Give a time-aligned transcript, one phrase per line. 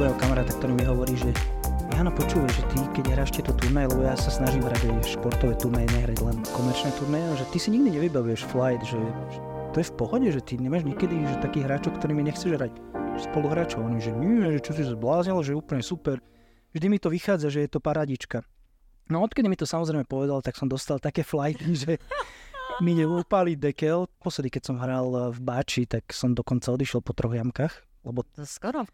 [0.00, 1.28] dobrého kamaráta, ktorý mi hovorí, že
[1.92, 5.52] Jano, počúvaj, že ty, keď hráš tieto turnaje, lebo ja sa snažím hrať aj športové
[5.60, 8.96] turnaje, nehrať len komerčné turnaje, že ty si nikdy nevybavuješ flight, že,
[9.68, 12.72] to je v pohode, že ty nemáš niekedy že takých hráčov, ktorými nechceš hrať
[13.28, 13.84] spoluhráčov.
[13.84, 16.16] Oni, že nie, že čo si zbláznil, že úplne super.
[16.72, 18.40] Vždy mi to vychádza, že je to paradička.
[19.12, 22.00] No odkedy mi to samozrejme povedal, tak som dostal také flighty, že
[22.80, 24.08] mi neupali dekel.
[24.16, 27.84] Posledy, keď som hral v Báči, tak som dokonca odišiel po troch jamkách.
[28.08, 28.88] Lebo To skoro.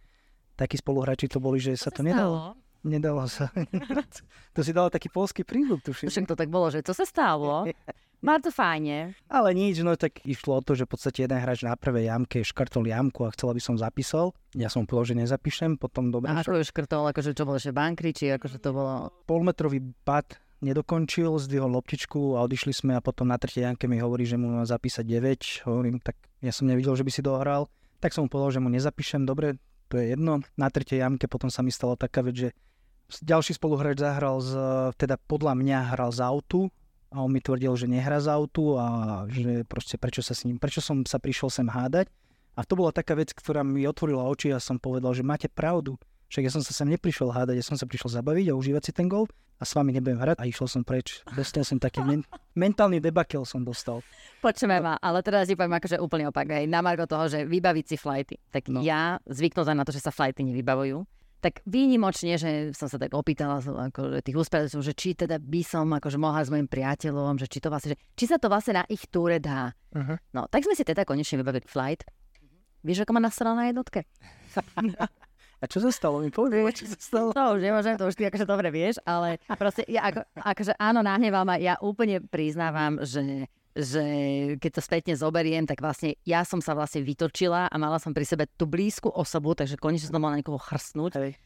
[0.56, 2.36] Takí spoluhráči to boli, že sa to sa nedalo.
[2.36, 2.64] stalo?
[2.86, 3.50] Nedalo sa.
[4.54, 6.08] to si dal taký polský prízvuk, tuším.
[6.08, 7.66] Však to tak bolo, že co sa stalo?
[8.26, 9.12] Má to fajne.
[9.28, 12.40] Ale nič, no tak išlo o to, že v podstate jeden hráč na prvej jamke
[12.40, 14.32] škrtol jamku a chcel, aby som zapísal.
[14.56, 16.32] Ja som povedal, že nezapíšem, potom dobre.
[16.32, 19.12] A ako škrtol, akože čo bolo, že bankry, či akože to bolo...
[19.28, 24.24] Polmetrový pad nedokončil, zdvihol loptičku a odišli sme a potom na tretej jamke mi hovorí,
[24.24, 25.68] že mu má zapísať 9.
[25.68, 27.68] Hovorím, tak ja som nevidel, že by si dohral.
[28.00, 30.42] Tak som mu povedal, že mu nezapíšem, dobre, to je jedno.
[30.58, 32.48] Na tretej jamke potom sa mi stala taká vec, že
[33.22, 34.52] ďalší spoluhráč zahral z,
[34.98, 36.60] teda podľa mňa hral z autu
[37.14, 38.86] a on mi tvrdil, že nehrá z autu a
[39.30, 42.10] že proste prečo sa s ním, prečo som sa prišiel sem hádať.
[42.56, 46.00] A to bola taká vec, ktorá mi otvorila oči a som povedal, že máte pravdu.
[46.26, 48.92] Však ja som sa sem neprišiel hádať, ja som sa prišiel zabaviť a užívať si
[48.92, 51.22] ten gol a s vami nebudem hrať a išiel som preč.
[51.32, 54.02] Dostal som taký men- mentálny debakel som dostal.
[54.38, 56.50] Počujeme ma, ale teraz si poviem akože úplne opak.
[56.50, 56.66] Hej.
[56.66, 58.36] Na margo toho, že vybaviť si flighty.
[58.50, 58.82] Tak No.
[58.82, 61.06] ja zvyknutá na to, že sa flighty nevybavujú.
[61.36, 65.86] Tak výnimočne, že som sa tak opýtala akože tých úspevateľov, že či teda by som
[65.94, 68.84] akože mohla s mojim priateľom, že či to vlastne, že či sa to vlastne na
[68.90, 69.70] ich túre dá.
[69.94, 70.16] Uh-huh.
[70.34, 72.02] No, tak sme si teda konečne vybavili flight.
[72.82, 74.04] Vieš, ako ma nastrala na jednotke?
[75.56, 76.20] A čo sa stalo?
[76.20, 77.28] Mi povedz, čo sa stalo?
[77.32, 81.00] To už nemôžem, to už ty akože dobre vieš, ale proste ja ako, akože áno,
[81.00, 84.00] nahneval ma, ja úplne priznávam, že že
[84.56, 88.24] keď to spätne zoberiem, tak vlastne ja som sa vlastne vytočila a mala som pri
[88.24, 91.12] sebe tú blízku osobu, takže konečne som mala niekoho chrstnúť.
[91.20, 91.36] Hej.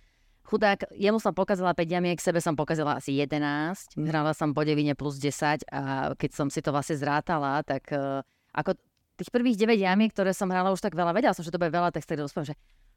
[0.47, 4.06] Chudák, jemu som pokazila 5 jamiek, sebe som pokazila asi 11, Mhm.
[4.06, 8.22] hrala som po devine plus 10 a keď som si to vlastne zrátala, tak uh,
[8.54, 8.78] ako
[9.19, 11.75] tých prvých 9 jamiek, ktoré som hrala už tak veľa, vedela som, že to bude
[11.75, 12.54] veľa, tak si tak že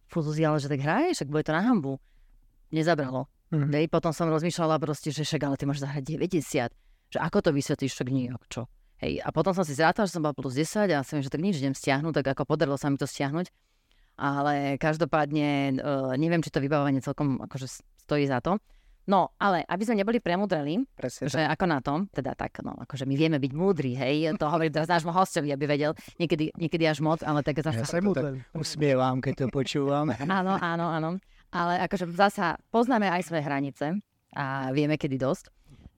[0.08, 2.00] fú, Zuzi, ale že tak hraješ, však bude to na hambu.
[2.74, 3.30] Nezabralo.
[3.53, 3.69] Mhm.
[3.69, 6.74] Hej, potom som rozmýšľala proste, že však ale ty máš zahrať 90.
[7.14, 8.62] Že ako to vysvetlíš, však nie, ako čo.
[9.03, 11.44] Hej, a potom som si zrátala, že som bola plus 10 a som, že tak
[11.44, 13.52] nič idem stiahnuť, tak ako podarilo sa mi to stiahnuť.
[14.18, 18.62] Ale každopádne uh, neviem, či to vybavovanie celkom akože stojí za to.
[19.03, 23.03] No, ale aby sme neboli premudreli, Presne že ako na tom, teda tak, no, akože
[23.03, 27.03] my vieme byť múdri, hej, to hovorím teraz nášmu hostovi, aby vedel, niekedy, niekedy až
[27.03, 27.84] moc, ale tak Ja zase...
[27.84, 30.08] sa to tak usmievam, keď to počúvam.
[30.34, 31.09] Áno, áno, áno.
[31.53, 33.86] Ale akože zasa poznáme aj svoje hranice
[34.34, 35.52] a vieme, kedy dosť.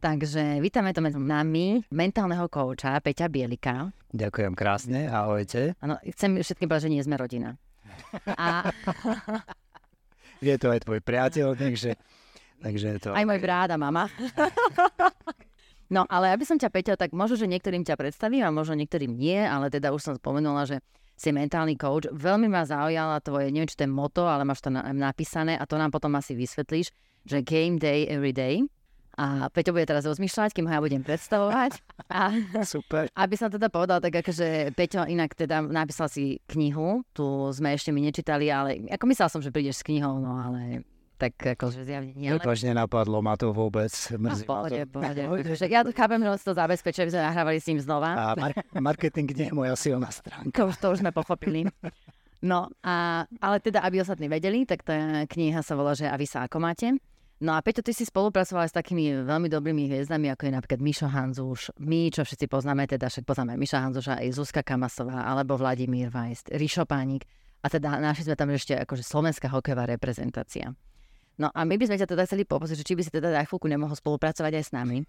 [0.03, 3.89] Takže vítame to medzi nami mentálneho kouča Peťa Bielika.
[4.11, 5.73] Ďakujem krásne, ahojte.
[5.79, 7.55] Áno, chcem všetkým povedať, že nie sme rodina.
[8.35, 8.69] A
[10.43, 11.95] Je to aj tvoj priateľ, takže,
[12.65, 13.09] takže to...
[13.13, 14.09] aj môj brat a mama.
[15.85, 19.13] No, ale aby som ťa, Peťa, tak možno, že niektorým ťa predstavím a možno niektorým
[19.13, 20.81] nie, ale teda už som spomenula, že
[21.13, 22.09] si mentálny coach.
[22.09, 25.63] Veľmi ma zaujala tvoje, neviem, či to je moto, ale máš to na, napísané a
[25.69, 26.89] to nám potom asi vysvetlíš,
[27.23, 28.65] že game day every day.
[29.15, 31.79] A Peťo bude teraz rozmýšľať, kým ho ja budem predstavovať.
[32.11, 32.35] A
[32.67, 33.07] Super.
[33.15, 37.23] aby som teda povedal, tak akože Peťo inak teda napísal si knihu, tu
[37.55, 40.83] sme ešte my nečítali, ale ako myslel som, že prídeš s knihou, no ale
[41.15, 42.27] tak akože zjavne nie.
[42.29, 42.43] Ale...
[42.43, 43.91] To až nenapadlo ma to vôbec.
[44.15, 45.21] No, Mrzí v pohode, v pohode.
[45.75, 47.85] Ja to chápem, že to zabezpečuje, aby sme nahrávali s ním to.
[47.87, 48.09] znova.
[48.13, 50.51] A mar- marketing nie je moja silná stránka.
[50.51, 51.67] To už, to už sme pochopili.
[52.45, 56.27] No, a, ale teda, aby ostatní vedeli, tak tá kniha sa volá, že A vy
[56.29, 56.93] sa ako máte.
[57.35, 61.11] No a Peťo, ty si spolupracoval s takými veľmi dobrými hviezdami, ako je napríklad Mišo
[61.11, 66.07] Hanzuš, my, čo všetci poznáme, teda však poznáme Miša Hanzuša, aj Zuzka Kamasová, alebo Vladimír
[66.07, 67.27] Vajst, Rišo Pánik.
[67.59, 70.71] A teda našli sme tam ešte akože slovenská hokejová reprezentácia.
[71.35, 73.43] No a my by sme ťa teda chceli poprosiť, že či by si teda na
[73.43, 75.03] chvíľku nemohol spolupracovať aj s nami.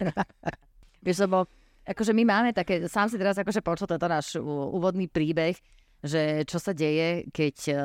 [1.04, 1.50] Vieš, lebo
[1.82, 5.58] akože my máme také, sám si teraz akože počul tento náš úvodný príbeh,
[6.04, 7.80] že čo sa deje, keď uh,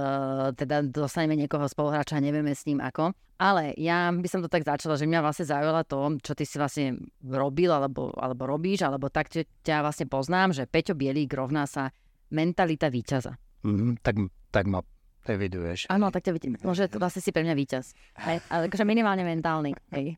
[0.54, 3.16] teda dostaneme niekoho spoluhráča a nevieme s ním ako.
[3.40, 6.60] Ale ja by som to tak začala, že mňa vlastne zaujala to, čo ty si
[6.60, 11.64] vlastne robil alebo, alebo robíš, alebo tak ťa, ťa vlastne poznám, že Peťo Bielík rovná
[11.64, 11.96] sa
[12.36, 13.40] mentalita víťaza.
[13.64, 14.20] Mhm, tak,
[14.52, 14.84] tak ma
[15.28, 15.90] eviduješ.
[15.90, 16.54] Áno, tak ťa vidím.
[16.62, 17.98] Môže to vlastne si pre mňa víťaz.
[18.24, 19.76] Hej, ale akože minimálne mentálny.
[19.92, 20.16] Hej.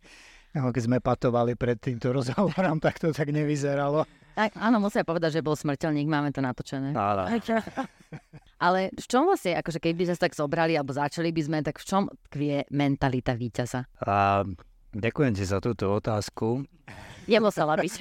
[0.51, 4.03] No, keď sme patovali pred týmto rozhovorom, tak to tak nevyzeralo.
[4.36, 6.95] Tak, áno, musím povedať, že bol smrteľník, máme to natočené.
[6.95, 7.27] Áno.
[8.63, 11.80] Ale v čom vlastne, akože keby sme sa tak zobrali alebo začali by sme, tak
[11.80, 13.88] v čom tkvie mentalita víťaza?
[14.03, 14.44] A
[14.95, 16.63] ďakujem ti za túto otázku,
[17.30, 17.94] Nemusela byť.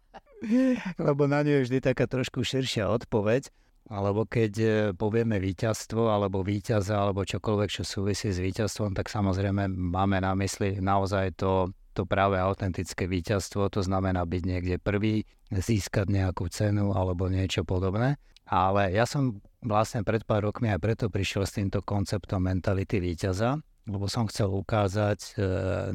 [1.06, 3.52] lebo na ňu je vždy taká trošku širšia odpoveď.
[3.90, 9.66] Alebo keď e, povieme víťazstvo, alebo víťaza, alebo čokoľvek, čo súvisí s víťazstvom, tak samozrejme
[9.66, 16.06] máme na mysli naozaj to, to práve autentické víťazstvo, to znamená byť niekde prvý, získať
[16.06, 18.14] nejakú cenu alebo niečo podobné.
[18.46, 23.58] Ale ja som vlastne pred pár rokmi aj preto prišiel s týmto konceptom mentality víťaza,
[23.90, 25.30] lebo som chcel ukázať e,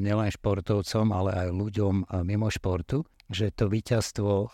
[0.03, 4.51] nielen športovcom, ale aj ľuďom e, mimo športu, že to víťazstvo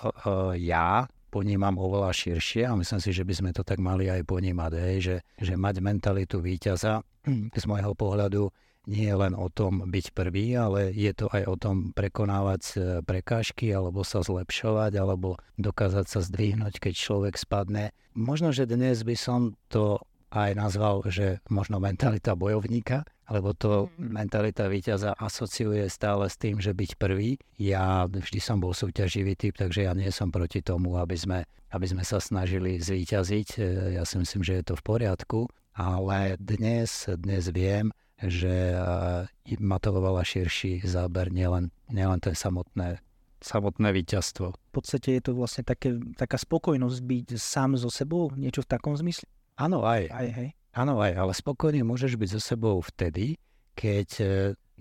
[0.61, 4.71] ja ponímam oveľa širšie a myslím si, že by sme to tak mali aj ponímať,
[4.75, 6.99] hej, že, že mať mentalitu víťaza
[7.61, 8.51] z môjho pohľadu
[8.89, 13.69] nie je len o tom byť prvý, ale je to aj o tom prekonávať prekážky
[13.69, 17.93] alebo sa zlepšovať alebo dokázať sa zdvihnúť, keď človek spadne.
[18.17, 20.01] Možno, že dnes by som to
[20.31, 24.11] aj nazval, že možno mentalita bojovníka, lebo to mm.
[24.15, 27.35] mentalita víťaza asociuje stále s tým, že byť prvý.
[27.59, 31.39] Ja vždy som bol súťaživý typ, takže ja nie som proti tomu, aby sme,
[31.71, 33.47] aby sme sa snažili zvíťaziť.
[33.55, 33.61] E,
[33.99, 35.39] ja si myslím, že je to v poriadku,
[35.75, 43.03] ale dnes, dnes viem, že e, má to oveľa širší záber, nielen, nielen ten samotné
[43.41, 44.53] samotné víťazstvo.
[44.53, 48.93] V podstate je to vlastne také, taká spokojnosť byť sám so sebou, niečo v takom
[48.93, 49.25] zmysle?
[49.61, 50.09] Áno, aj.
[50.09, 50.49] Aj, hej.
[50.73, 53.37] Áno aj, ale spokojne môžeš byť so sebou vtedy,
[53.77, 54.25] keď e,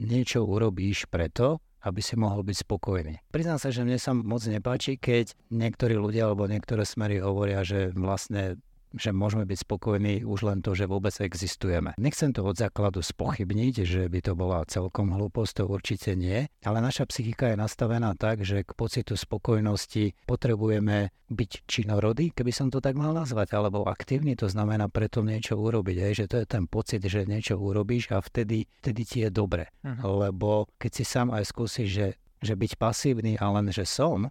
[0.00, 3.14] niečo urobíš preto, aby si mohol byť spokojný.
[3.28, 7.92] Priznám sa, že mne sa moc nepáči, keď niektorí ľudia alebo niektoré smery hovoria, že
[7.92, 8.60] vlastne
[8.94, 11.94] že môžeme byť spokojní už len to, že vôbec existujeme.
[12.00, 16.78] Nechcem to od základu spochybniť, že by to bola celkom hlúposť, to určite nie, ale
[16.82, 22.82] naša psychika je nastavená tak, že k pocitu spokojnosti potrebujeme byť činorodý, keby som to
[22.82, 26.66] tak mal nazvať, alebo aktívny, to znamená preto niečo urobiť, hej, že to je ten
[26.66, 29.70] pocit, že niečo urobíš a vtedy, vtedy ti je dobre.
[29.86, 30.26] Uh-huh.
[30.26, 32.08] Lebo keď si sám aj skúsiš, že,
[32.42, 34.26] že byť pasívny a len, že som,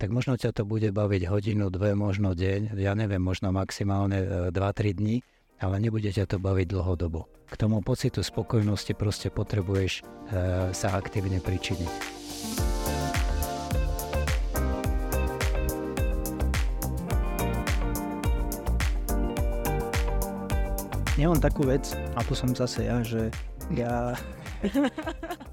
[0.00, 4.56] tak možno ťa to bude baviť hodinu, dve, možno deň, ja neviem, možno maximálne 2-3
[4.56, 5.16] e, dní,
[5.60, 7.28] ale nebude ťa to baviť dlhodobo.
[7.44, 10.02] K tomu pocitu spokojnosti proste potrebuješ e,
[10.72, 11.92] sa aktívne pričiniť.
[21.20, 23.28] Ja mám takú vec, a tu som zase ja, že
[23.76, 24.16] ja...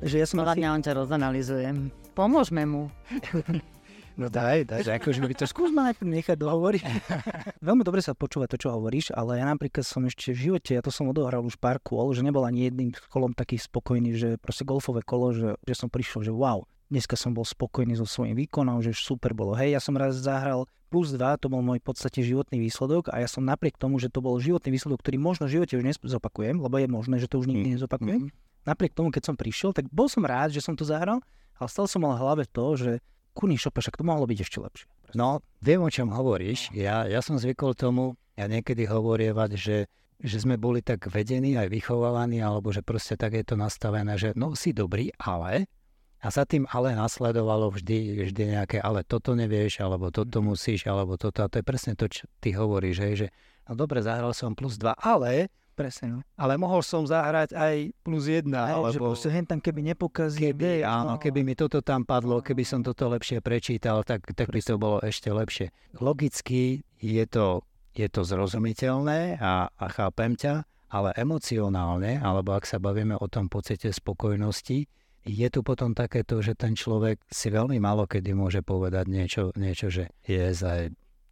[0.07, 0.63] že ja som asi...
[0.63, 1.91] on ťa rozanalizujem.
[2.15, 2.87] Pomôžme mu.
[4.17, 6.83] No daj, daj, že akože by to skús ma najprv nechať dohovoriť.
[7.67, 10.81] Veľmi dobre sa počúva to, čo hovoríš, ale ja napríklad som ešte v živote, ja
[10.81, 14.65] to som odohral už pár kôl, že nebol ani jedným kolom taký spokojný, že proste
[14.65, 18.81] golfové kolo, že, že som prišiel, že wow, dneska som bol spokojný so svojím výkonom,
[18.81, 19.53] že super bolo.
[19.53, 23.29] Hej, ja som raz zahral plus 2, to bol môj podstate životný výsledok a ja
[23.29, 26.73] som napriek tomu, že to bol životný výsledok, ktorý možno v živote už nezopakujem, lebo
[26.79, 27.73] je možné, že to už nikdy mm.
[27.77, 28.21] nezopakujem.
[28.31, 28.65] Mm-hmm.
[28.65, 31.21] Napriek tomu, keď som prišiel, tak bol som rád, že som to zahral,
[31.59, 32.91] ale stal som mal v hlave to, že
[33.37, 34.87] kurný šopa, však to mohlo byť ešte lepšie.
[35.13, 36.73] No, viem, o čom hovoríš.
[36.73, 39.77] Ja, ja som zvykol tomu, ja niekedy hovorievať, že,
[40.17, 44.33] že sme boli tak vedení, aj vychovávaní, alebo že proste tak je to nastavené, že
[44.33, 45.69] no si dobrý, ale
[46.17, 50.45] a za tým ale nasledovalo vždy, vždy nejaké, ale toto nevieš, alebo toto mhm.
[50.53, 51.45] musíš, alebo toto.
[51.45, 53.27] A to je presne to, čo ty hovoríš, hej, že
[53.69, 56.19] no dobre, zahral som plus 2, ale Presne, no.
[56.33, 58.65] Ale mohol som zahrať aj plus jedna.
[58.65, 58.97] Aj, alebo...
[58.97, 60.49] Že proste hen tam keby nepokazil.
[60.49, 61.21] Keby, áno, no.
[61.21, 64.97] keby mi toto tam padlo, keby som toto lepšie prečítal, tak, tak by to bolo
[65.05, 65.69] ešte lepšie.
[66.01, 67.61] Logicky je to,
[67.93, 73.45] je to zrozumiteľné a, a chápem ťa, ale emocionálne, alebo ak sa bavíme o tom
[73.45, 74.89] pocite spokojnosti,
[75.27, 79.93] je tu potom takéto, že ten človek si veľmi málo kedy môže povedať niečo, niečo
[79.93, 80.63] že je yes,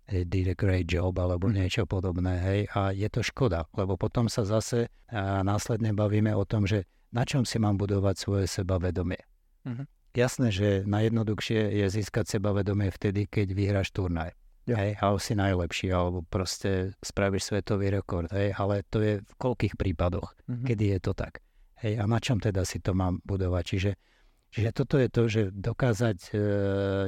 [0.06, 1.54] did a great job alebo mm.
[1.58, 4.88] niečo podobné, hej, a je to škoda, lebo potom sa zase
[5.42, 9.22] následne bavíme o tom, že na čom si mám budovať svoje sebavedomie.
[9.66, 9.88] Mm-hmm.
[10.16, 14.32] Jasné, že najjednoduchšie je získať sebavedomie vtedy, keď vyhráš turnaj.
[14.66, 14.82] Ja.
[14.82, 19.78] Hej, ale si najlepší, alebo proste spravíš svetový rekord, hej, ale to je v koľkých
[19.78, 20.66] prípadoch, mm-hmm.
[20.66, 21.44] kedy je to tak.
[21.84, 23.64] Hej, a na čom teda si to mám budovať?
[23.64, 23.92] Čiže
[24.56, 26.36] Čiže toto je to, že dokázať, e,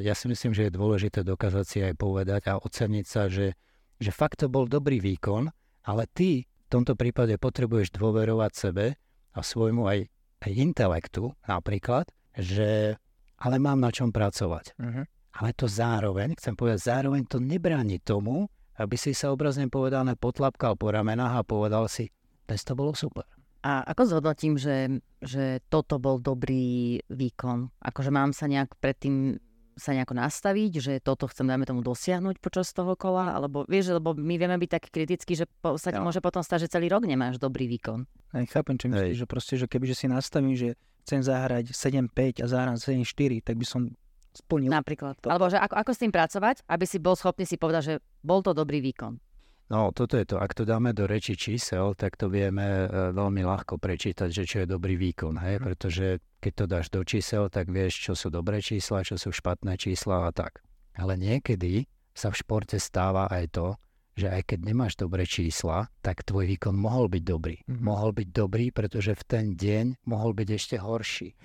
[0.03, 3.55] ja si myslím, že je dôležité dokázať si aj povedať a oceniť sa, že,
[4.03, 5.47] že fakt to bol dobrý výkon,
[5.87, 8.99] ale ty v tomto prípade potrebuješ dôverovať sebe
[9.31, 10.11] a svojmu aj,
[10.43, 12.99] aj intelektu napríklad, že
[13.39, 14.75] ale mám na čom pracovať.
[14.75, 15.07] Uh-huh.
[15.39, 20.75] Ale to zároveň, chcem povedať, zároveň to nebráni tomu, aby si sa obrazne povedané potlapkal
[20.75, 22.11] po ramenách a povedal si,
[22.43, 23.23] dnes to bolo super.
[23.65, 27.73] A ako zhodnotím, že, že toto bol dobrý výkon?
[27.81, 29.41] Akože mám sa nejak predtým
[29.77, 34.17] sa nejako nastaviť, že toto chcem, dajme tomu, dosiahnuť počas toho kola, alebo vieš, lebo
[34.17, 36.09] my vieme byť takí kritickí, že po, sa no.
[36.09, 38.09] môže potom stať, že celý rok nemáš dobrý výkon.
[38.33, 40.73] Aj chápem, čo myslíš, že proste, že kebyže si nastavím, že
[41.05, 43.93] chcem zahrať 7-5 a zahrám 7-4, tak by som
[44.33, 44.73] splnil.
[44.73, 45.21] Napríklad.
[45.21, 45.29] To.
[45.29, 47.93] Alebo že ako, ako s tým pracovať, aby si bol schopný si povedať, že
[48.25, 49.17] bol to dobrý výkon.
[49.67, 50.39] No, toto je to.
[50.39, 54.57] Ak to dáme do reči čísel, tak to vieme e, veľmi ľahko prečítať, že čo
[54.63, 55.35] je dobrý výkon.
[55.43, 55.55] Hej?
[55.59, 55.63] Mhm.
[55.67, 56.07] Pretože
[56.39, 60.27] keď to dáš do čísel, tak vieš, čo sú dobré čísla, čo sú špatné čísla
[60.27, 60.63] a tak.
[60.95, 63.67] Ale niekedy sa v športe stáva aj to,
[64.17, 67.61] že aj keď nemáš dobré čísla, tak tvoj výkon mohol byť dobrý.
[67.61, 67.85] Mm-hmm.
[67.85, 71.37] Mohol byť dobrý, pretože v ten deň mohol byť ešte horší.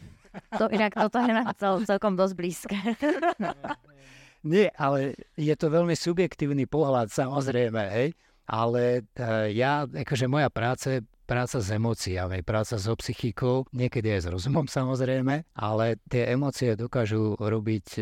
[0.57, 2.77] To inak toto je na cel, celkom dosť blízke.
[4.43, 8.09] Nie, ale je to veľmi subjektívny pohľad, samozrejme, hej.
[8.51, 14.27] Ale uh, ja, akože moja práca je práca s emóciami, práca so psychikou, niekedy aj
[14.27, 17.97] s rozumom samozrejme, ale tie emócie dokážu robiť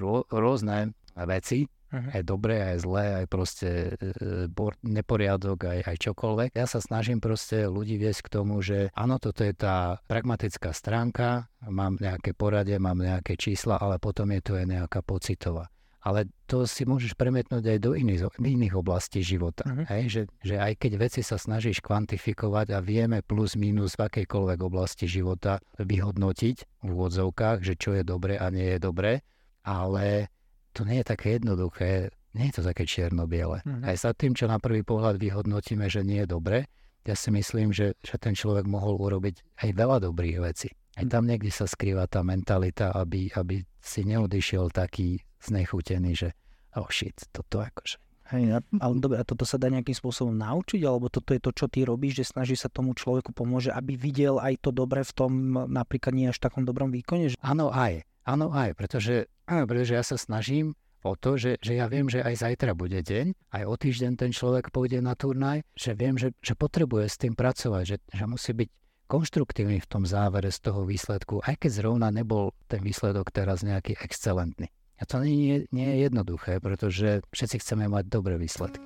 [0.00, 2.10] rô, rôzne veci Uh-huh.
[2.12, 6.50] Aj dobré, aj zlé, aj proste e, e neporiadok, aj, aj čokoľvek.
[6.52, 11.48] Ja sa snažím proste ľudí viesť k tomu, že áno, toto je tá pragmatická stránka,
[11.64, 15.72] mám nejaké poradie, mám nejaké čísla, ale potom je tu aj nejaká pocitová.
[15.98, 19.66] Ale to si môžeš premietnúť aj do iných, iných oblastí života.
[19.66, 19.84] Uh-huh.
[19.88, 20.02] Hej?
[20.08, 25.10] Že, že aj keď veci sa snažíš kvantifikovať a vieme plus minus v akejkoľvek oblasti
[25.10, 29.26] života vyhodnotiť v úvodzovkách, že čo je dobre a nie je dobre,
[29.66, 30.32] ale
[30.78, 33.66] to nie je také jednoduché, nie je to také čierno-biele.
[33.66, 33.82] Mm-hmm.
[33.82, 36.70] Aj za tým, čo na prvý pohľad vyhodnotíme, že nie je dobre,
[37.02, 40.70] ja si myslím, že, že ten človek mohol urobiť aj veľa dobrých vecí.
[40.94, 46.28] Aj tam niekde sa skrýva tá mentalita, aby, aby si neodišiel taký znechutený, že
[46.76, 47.98] oh shit, toto akože.
[48.28, 51.64] Hej, ale dobre, a toto sa dá nejakým spôsobom naučiť, alebo toto je to, čo
[51.64, 55.32] ty robíš, že snaží sa tomu človeku pomôže, aby videl aj to dobre v tom
[55.64, 57.32] napríklad nie až takom dobrom výkone?
[57.32, 57.40] Že...
[57.40, 58.04] Áno, aj.
[58.28, 62.20] Áno, aj, pretože, áno, pretože ja sa snažím o to, že, že ja viem, že
[62.20, 66.36] aj zajtra bude deň, aj o týždeň ten človek pôjde na turnaj, že viem, že,
[66.44, 68.68] že potrebuje s tým pracovať, že, že musí byť
[69.08, 73.96] konštruktívny v tom závere z toho výsledku, aj keď zrovna nebol ten výsledok teraz nejaký
[74.04, 74.68] excelentný.
[74.98, 78.82] A to nie nie je jednoduché, pretože všetci chceme mať dobré výsledky.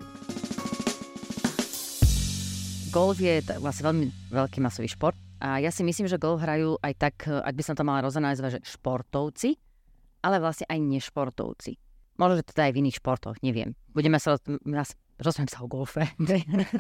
[2.93, 6.93] Golf je vlastne veľmi veľký masový šport a ja si myslím, že golf hrajú aj
[7.01, 9.57] tak, ak by som to mala rozanalizovať, že športovci,
[10.23, 11.77] ale vlastne aj nešportovci.
[12.17, 13.75] Možno, že to aj v iných športoch, neviem.
[13.91, 16.07] Budeme sa, rozprávame sa o golfe.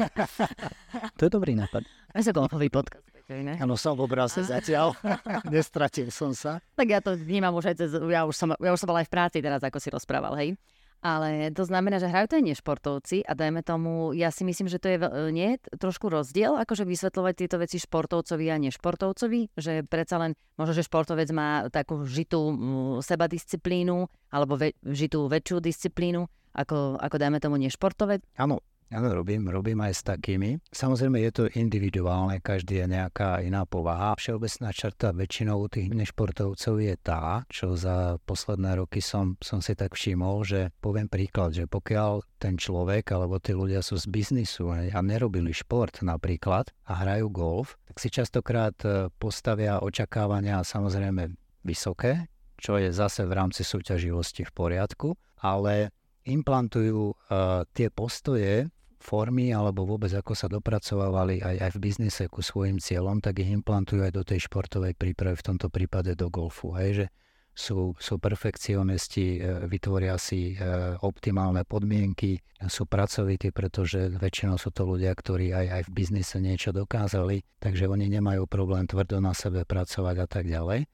[1.18, 1.82] to je dobrý nápad.
[2.14, 3.02] Je sa golfový podcast.
[3.32, 4.92] Áno, som v obraze zatiaľ.
[5.52, 6.60] Nestratil som sa.
[6.76, 7.90] Tak ja to vnímam už aj cez...
[7.96, 10.52] Ja už som, ja už som bol aj v práci teraz, ako si rozprával, hej.
[11.02, 14.78] Ale to znamená, že hrajú to aj nešportovci a dajme tomu, ja si myslím, že
[14.78, 14.98] to je
[15.34, 20.86] nie trošku rozdiel, akože vysvetľovať tieto veci športovcovi a nešportovcovi, že predsa len možno, že
[20.86, 22.54] športovec má takú žitú
[23.02, 26.22] sebadisciplínu alebo ve, žitú väčšiu disciplínu,
[26.54, 28.22] ako, ako dajme tomu nešportovec.
[28.38, 28.62] Áno,
[28.92, 30.60] Áno, robím, robím aj s takými.
[30.68, 34.12] Samozrejme je to individuálne, každý je nejaká iná povaha.
[34.20, 39.96] Všeobecná črta väčšinou tých nešportovcov je tá, čo za posledné roky som, som si tak
[39.96, 45.00] všimol, že poviem príklad, že pokiaľ ten človek alebo tí ľudia sú z biznisu a
[45.00, 51.32] nerobili šport napríklad a hrajú golf, tak si častokrát e, postavia očakávania samozrejme
[51.64, 52.28] vysoké,
[52.60, 58.70] čo je zase v rámci súťaživosti v poriadku, ale implantujú uh, tie postoje
[59.02, 63.50] formy alebo vôbec ako sa dopracovávali aj, aj v biznise ku svojim cieľom, tak ich
[63.50, 66.70] implantujú aj do tej športovej prípravy, v tomto prípade do golfu.
[66.78, 67.06] Hej, že
[67.52, 70.64] sú, sú perfekcionisti, e, vytvoria si e,
[71.04, 76.72] optimálne podmienky, sú pracovití, pretože väčšinou sú to ľudia, ktorí aj, aj v biznise niečo
[76.72, 80.88] dokázali, takže oni nemajú problém tvrdo na sebe pracovať a tak ďalej.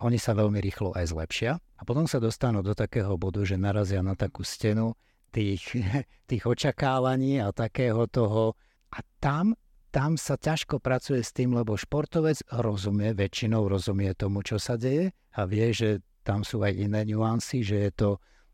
[0.00, 4.00] Oni sa veľmi rýchlo aj zlepšia a potom sa dostanú do takého bodu, že narazia
[4.00, 4.96] na takú stenu,
[5.30, 5.62] tých,
[6.30, 8.54] tých očakávaní a takého toho.
[8.90, 9.54] A tam,
[9.94, 15.14] tam sa ťažko pracuje s tým, lebo športovec rozumie, väčšinou rozumie tomu, čo sa deje
[15.34, 18.10] a vie, že tam sú aj iné nuancy, že je to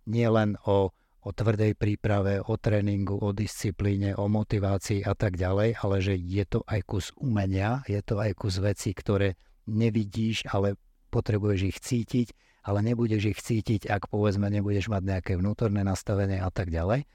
[0.06, 0.92] nielen o,
[1.26, 6.44] o tvrdej príprave, o tréningu, o disciplíne, o motivácii a tak ďalej, ale že je
[6.46, 9.34] to aj kus umenia, je to aj kus veci, ktoré
[9.66, 10.78] nevidíš, ale
[11.10, 12.28] potrebuješ ich cítiť
[12.66, 17.06] ale nebudeš ich cítiť, ak povedzme nebudeš mať nejaké vnútorné nastavenie a tak ďalej.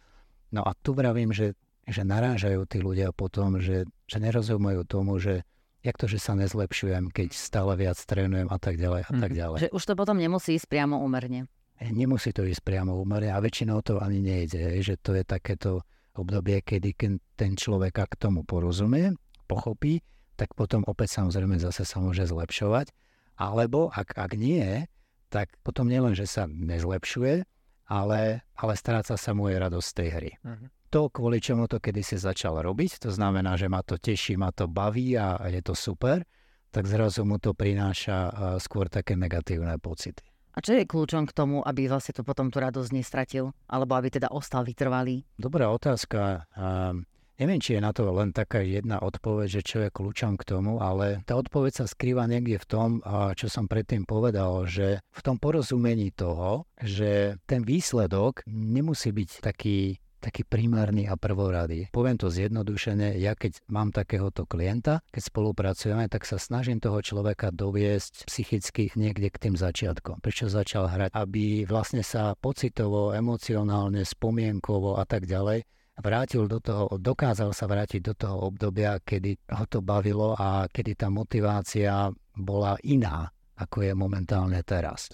[0.56, 5.44] No a tu vravím, že, že narážajú tí ľudia potom, že, že nerozumejú tomu, že
[5.84, 9.38] jak to, že sa nezlepšujem, keď stále viac trénujem a tak ďalej a tak mhm.
[9.38, 9.60] ďalej.
[9.68, 11.52] Že už to potom nemusí ísť priamo úmerne.
[11.76, 15.84] E, nemusí to ísť priamo úmerne a väčšinou to ani nejde, že to je takéto
[16.16, 16.96] obdobie, kedy
[17.36, 19.16] ten človek k tomu porozumie,
[19.48, 20.04] pochopí,
[20.36, 22.92] tak potom opäť samozrejme zase sa môže zlepšovať.
[23.40, 24.86] Alebo ak, ak nie,
[25.32, 27.48] tak potom nielen, že sa nezlepšuje,
[27.88, 30.32] ale, ale stráca sa mu aj radosť tej hry.
[30.44, 30.68] Uh-huh.
[30.92, 34.68] To, kvôli čomu to kedysi začal robiť, to znamená, že ma to teší, ma to
[34.68, 36.28] baví a je to super,
[36.68, 40.24] tak zrazu mu to prináša skôr také negatívne pocity.
[40.52, 43.56] A čo je kľúčom k tomu, aby vlastne to potom tú radosť nestratil?
[43.72, 45.24] Alebo aby teda ostal vytrvalý?
[45.40, 46.44] Dobrá otázka.
[46.60, 47.08] Um,
[47.42, 50.78] Neviem, či je na to len taká jedna odpoveď, že čo je kľúčom k tomu,
[50.78, 52.90] ale tá odpoveď sa skrýva niekde v tom,
[53.34, 59.98] čo som predtým povedal, že v tom porozumení toho, že ten výsledok nemusí byť taký
[60.22, 61.90] taký primárny a prvorady.
[61.90, 67.50] Poviem to zjednodušene, ja keď mám takéhoto klienta, keď spolupracujeme, tak sa snažím toho človeka
[67.50, 70.22] doviesť psychicky niekde k tým začiatkom.
[70.22, 71.18] Prečo začal hrať?
[71.18, 75.66] Aby vlastne sa pocitovo, emocionálne, spomienkovo a tak ďalej
[76.00, 80.96] vrátil do toho, dokázal sa vrátiť do toho obdobia, kedy ho to bavilo a kedy
[80.96, 82.08] tá motivácia
[82.38, 83.28] bola iná,
[83.60, 85.12] ako je momentálne teraz.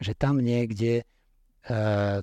[0.00, 1.04] Že tam niekde e,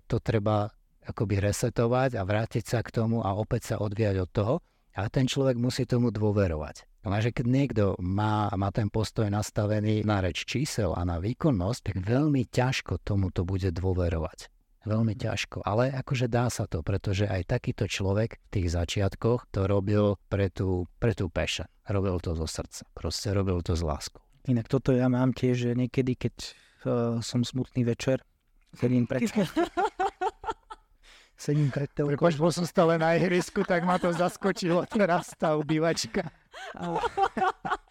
[0.02, 0.74] to treba
[1.08, 4.56] akoby resetovať a vrátiť sa k tomu a opäť sa odvíjať od toho.
[4.98, 7.06] A ten človek musí tomu dôverovať.
[7.22, 11.98] že keď niekto má, má ten postoj nastavený na reč čísel a na výkonnosť, tak
[12.02, 14.50] veľmi ťažko tomu to bude dôverovať.
[14.88, 19.68] Veľmi ťažko, ale akože dá sa to, pretože aj takýto človek v tých začiatkoch to
[19.68, 21.68] robil pre tú, pre tú passion.
[21.92, 22.88] Robil to zo srdca.
[22.96, 24.24] Proste robil to z láskou.
[24.48, 26.52] Inak toto ja mám tiež, že niekedy, keď uh,
[27.20, 28.24] som smutný večer,
[28.80, 29.28] sedím pred...
[31.36, 32.16] sedím pred telkou.
[32.16, 36.32] Prepač, bol som stále na ihrisku, tak ma to zaskočilo teraz tá obývačka.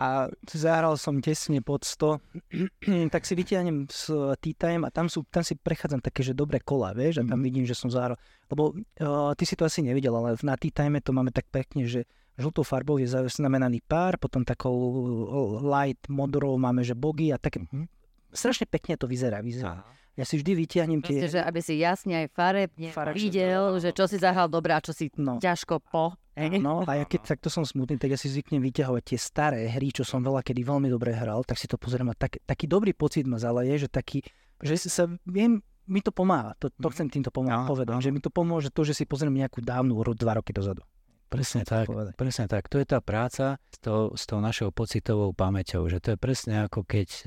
[0.00, 2.24] a zahral som tesne pod 100,
[3.12, 4.08] tak si vytiahnem s
[4.40, 7.36] tea time a tam, sú, tam si prechádzam také, že dobré kola, vieš, a tam
[7.36, 7.44] mhm.
[7.44, 8.16] vidím, že som zahral.
[8.48, 11.84] Lebo uh, ty si to asi nevidel, ale na tea time to máme tak pekne,
[11.84, 12.08] že
[12.40, 14.72] žltou farbou je znamenaný pár, potom takou
[15.60, 17.84] light modrou máme, že bogy a tak mm-hmm.
[18.32, 19.44] strašne pekne to vyzerá.
[19.44, 19.84] vyzerá.
[19.84, 20.00] Aha.
[20.20, 21.16] Ja si vždy vytiahnem tie...
[21.16, 24.92] Proste, že aby si jasne aj farebne videl, že čo si zahral dobré a čo
[24.92, 25.40] si no.
[25.40, 26.20] ťažko po.
[26.36, 29.92] No a ja keď takto som smutný, tak ja si zvyknem vyťahovať tie staré hry,
[29.92, 32.92] čo som veľa kedy veľmi dobre hral, tak si to pozriem a tak, taký dobrý
[32.92, 34.24] pocit ma zaleje, že taký,
[34.60, 36.92] že sa viem, mi to pomáha, to, to mhm.
[36.96, 38.04] chcem týmto pomáha, no, povedať, no.
[38.04, 40.84] že mi to pomôže to, že si pozriem nejakú dávnu hru dva roky dozadu.
[41.30, 41.86] Presne tak,
[42.18, 42.66] presne tak.
[42.74, 46.66] To je tá práca s tou, s tou našou pocitovou pamäťou, že to je presne
[46.66, 47.24] ako keď e,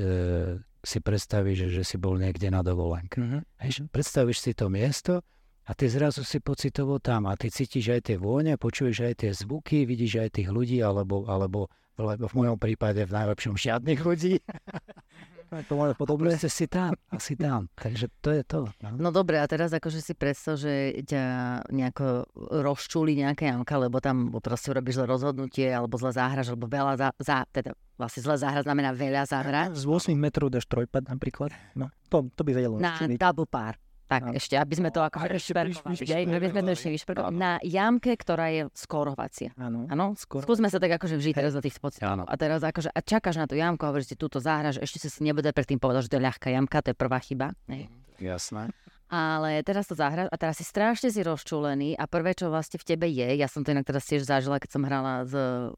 [0.84, 3.24] si predstavíš, že, si bol niekde na dovolenke.
[3.24, 3.41] Mm-hmm.
[3.63, 5.24] Hej, predstavíš si to miesto
[5.63, 9.32] a ty zrazu si pocitovo tam a ty cítiš aj tie vône, počuješ aj tie
[9.32, 14.43] zvuky, vidíš aj tých ľudí, alebo, alebo v mojom prípade v najlepšom žiadnych ľudí.
[15.61, 16.33] to máme podobné.
[16.33, 17.69] Proste si tam, asi tam.
[17.77, 18.61] Takže to je to.
[18.81, 18.89] No.
[18.97, 21.23] no dobre, a teraz akože si predstav, že ťa
[21.69, 26.93] nejako rozčuli nejaké jamka, lebo tam proste urobíš zle rozhodnutie, alebo zle záhraš, alebo veľa
[26.97, 29.69] za, za teda vlastne zle záhra znamená veľa záhra.
[29.69, 31.53] Z 8 metrov dáš trojpad napríklad.
[31.77, 32.81] No, to, to by vedelo.
[32.81, 33.77] Na double pár.
[34.13, 34.38] Tak no.
[34.38, 37.34] ešte, aby sme to ako aby sme to ešte vyšperkovali.
[37.34, 39.49] Na jamke, ktorá je skórovacia.
[39.58, 39.89] Áno.
[39.89, 40.13] Áno?
[40.19, 42.30] Skúsme sa tak akože vžiť teraz do tých pocitov.
[42.30, 45.21] A teraz akože, a čakáš na tú jamku a hovoríš si, túto záhraš, ešte si
[45.26, 47.58] nebude predtým povedať, že to je ľahká jamka, to je prvá chyba.
[47.67, 47.89] Hej.
[48.21, 48.69] Jasné.
[49.13, 52.88] Ale teraz to zahráš a teraz si strašne si rozčúlený a prvé, čo vlastne v
[52.88, 55.34] tebe je, ja som to inak teraz tiež zažila, keď som hrala s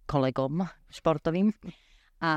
[0.08, 1.52] kolegom športovým,
[2.24, 2.32] a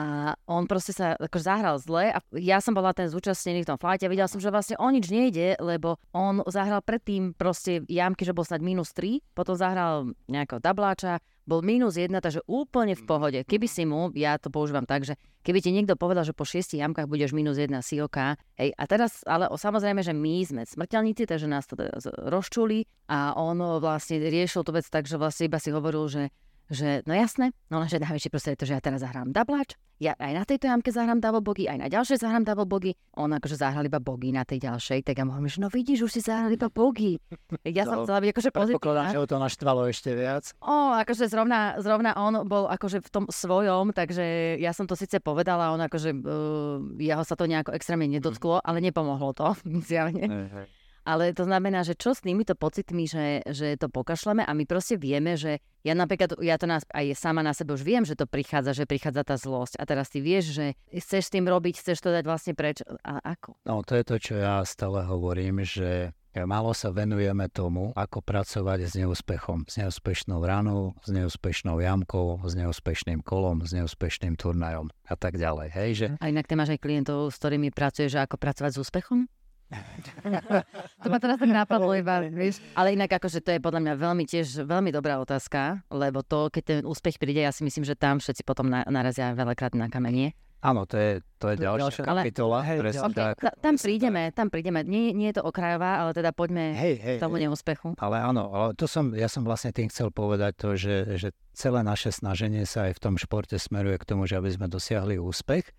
[0.51, 4.05] on proste sa akože zahral zle a ja som bola ten zúčastnený v tom flighte
[4.05, 8.35] a videla som, že vlastne o nič nejde, lebo on zahral predtým proste jamky, že
[8.35, 13.41] bol snad minus 3, potom zahral nejakého tabláča, bol minus 1, takže úplne v pohode.
[13.41, 16.77] Keby si mu, ja to používam tak, že keby ti niekto povedal, že po 6
[16.77, 21.25] jamkách budeš minus 1 si OK, hej, a teraz, ale samozrejme, že my sme smrteľníci,
[21.25, 21.81] takže nás to
[22.29, 26.23] rozčuli a on vlastne riešil tú vec tak, že vlastne iba si hovoril, že
[26.69, 30.15] že no jasné, no lenže najväčšie proste je to, že ja teraz zahrám dublač, ja
[30.15, 32.95] aj na tejto jamke zahrám double bogy, aj na ďalšej zahrám double bogy.
[33.19, 36.07] On akože zahral iba bogy na tej ďalšej, tak ja mu hovorím, že no vidíš,
[36.07, 37.19] už si zahral iba bogy.
[37.67, 39.11] Ja som chcela byť akože pozitívna.
[39.11, 40.55] že ho to naštvalo ešte viac.
[40.63, 45.19] O, akože zrovna, zrovna on bol akože v tom svojom, takže ja som to síce
[45.19, 49.59] povedala, on akože, uh, jeho sa to nejako extrémne nedotklo, ale nepomohlo to,
[49.91, 50.31] zjavne.
[50.31, 50.67] Hey, hey.
[51.09, 55.01] Ale to znamená, že čo s týmito pocitmi, že, že to pokašleme a my proste
[55.01, 58.29] vieme, že ja napríklad, ja to nás, aj sama na sebe už viem, že to
[58.29, 62.05] prichádza, že prichádza tá zlosť a teraz ty vieš, že chceš s tým robiť, chceš
[62.05, 63.57] to dať vlastne preč a ako?
[63.65, 68.87] No to je to, čo ja stále hovorím, že Málo sa venujeme tomu, ako pracovať
[68.87, 75.15] s neúspechom, s neúspešnou ranou, s neúspešnou jamkou, s neúspešným kolom, s neúspešným turnajom a
[75.19, 75.69] tak ďalej.
[75.73, 76.07] Hej, že...
[76.23, 79.27] A inak ty máš aj klientov, s ktorými pracuješ, ako pracovať s úspechom?
[81.05, 82.65] to ma teraz tak napadlo iba, vieš.
[82.73, 86.63] Ale inak akože to je podľa mňa veľmi tiež veľmi dobrá otázka, lebo to, keď
[86.65, 90.33] ten úspech príde, ja si myslím, že tam všetci potom narazia veľakrát na kamenie.
[90.59, 92.59] Áno, to je, to je ďalšia, ďalšia kapitola.
[92.67, 94.83] Hej, okay, tak, tam prídeme, tam prídeme.
[94.83, 97.95] Nie, nie je to okrajová, ale teda poďme hej, hej, k tomu neúspechu.
[97.95, 101.87] Ale áno, ale to som, ja som vlastne tým chcel povedať to, že, že celé
[101.87, 105.71] naše snaženie sa aj v tom športe smeruje k tomu, že aby sme dosiahli úspech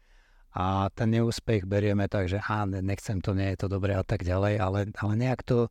[0.54, 4.26] a ten neúspech berieme tak, že á, nechcem to, nie je to dobré a tak
[4.26, 5.70] ďalej, ale, ale nejak to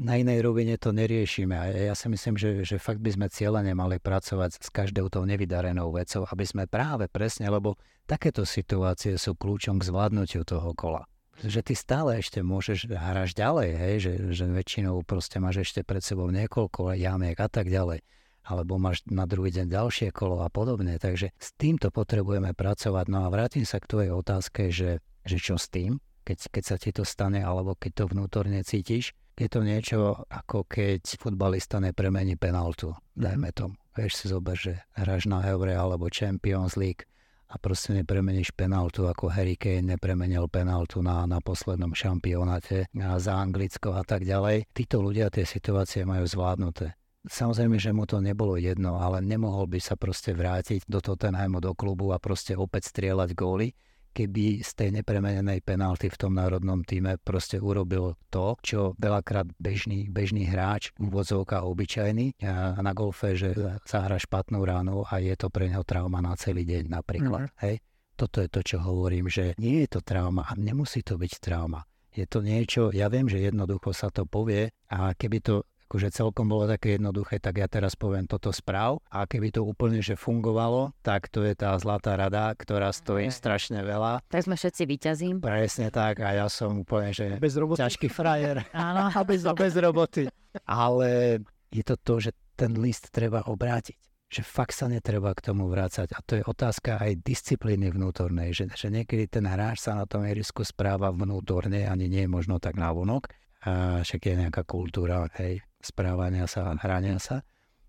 [0.00, 1.52] na inej rovine to neriešime.
[1.52, 5.28] A ja si myslím, že, že fakt by sme cieľene mali pracovať s každou tou
[5.28, 7.76] nevydarenou vecou, aby sme práve presne, lebo
[8.08, 11.04] takéto situácie sú kľúčom k zvládnutiu toho kola.
[11.40, 16.04] Že ty stále ešte môžeš hráš ďalej, hej, že, že väčšinou proste máš ešte pred
[16.04, 18.04] sebou niekoľko jamiek a tak ďalej
[18.50, 20.98] alebo máš na druhý deň ďalšie kolo a podobne.
[20.98, 23.06] Takže s týmto potrebujeme pracovať.
[23.06, 26.76] No a vrátim sa k tvojej otázke, že, že čo s tým, keď, keď sa
[26.76, 29.14] ti to stane, alebo keď to vnútorne cítiš.
[29.38, 33.72] Je to niečo ako keď futbalista nepremení penaltu, dajme tomu.
[33.96, 37.08] Vieš si zober, že hráš na Eure alebo Champions League
[37.50, 43.98] a proste nepremeníš penaltu ako Harry Kane nepremenil penaltu na, na poslednom šampionáte za Anglicko
[43.98, 44.70] a tak ďalej.
[44.70, 46.99] Títo ľudia tie situácie majú zvládnuté.
[47.28, 51.76] Samozrejme, že mu to nebolo jedno, ale nemohol by sa proste vrátiť do Tottenhamu, do
[51.76, 53.76] klubu a proste opäť strieľať góly,
[54.10, 60.10] keby z tej nepremenenej penalty v tom národnom týme proste urobil to, čo veľakrát bežný,
[60.10, 63.54] bežný hráč, úvodzovka obyčajný a na golfe, že
[63.86, 67.52] zahra špatnú ránu a je to pre neho trauma na celý deň napríklad.
[67.52, 67.62] Mm-hmm.
[67.62, 67.74] Hej?
[68.18, 71.86] Toto je to, čo hovorím, že nie je to trauma a nemusí to byť trauma.
[72.10, 76.46] Je to niečo, ja viem, že jednoducho sa to povie a keby to akože celkom
[76.46, 80.94] bolo také jednoduché, tak ja teraz poviem toto správ a keby to úplne že fungovalo,
[81.02, 83.34] tak to je tá zlatá rada, ktorá stojí okay.
[83.34, 84.22] strašne veľa.
[84.30, 85.34] Tak sme všetci vyťazím.
[85.42, 87.82] Presne tak a ja som úplne, že bez roboty.
[87.82, 88.62] ťažký frajer.
[88.70, 89.10] Áno.
[89.10, 90.30] a bez, bez roboty.
[90.62, 91.42] Ale
[91.74, 93.98] je to to, že ten list treba obrátiť
[94.30, 96.14] že fakt sa netreba k tomu vrácať.
[96.14, 100.22] A to je otázka aj disciplíny vnútornej, že, že niekedy ten hráč sa na tom
[100.22, 103.26] ihrisku správa vnútorne, ani nie je možno tak návonok,
[103.66, 107.42] a však je nejaká kultúra, hej, správania sa, hrania sa,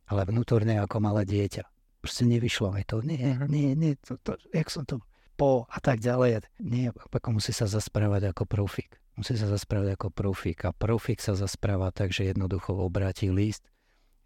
[0.08, 1.64] ale vnútorne ako malé dieťa.
[2.02, 5.00] Proste nevyšlo aj to, nie, nie, nie, to, to, jak som to
[5.38, 6.42] po a tak ďalej.
[6.62, 8.98] Nie, ako musí sa zasprávať ako profík.
[9.18, 13.68] Musí sa zasprávať ako profík a profík sa zaspráva tak, že jednoducho obráti list,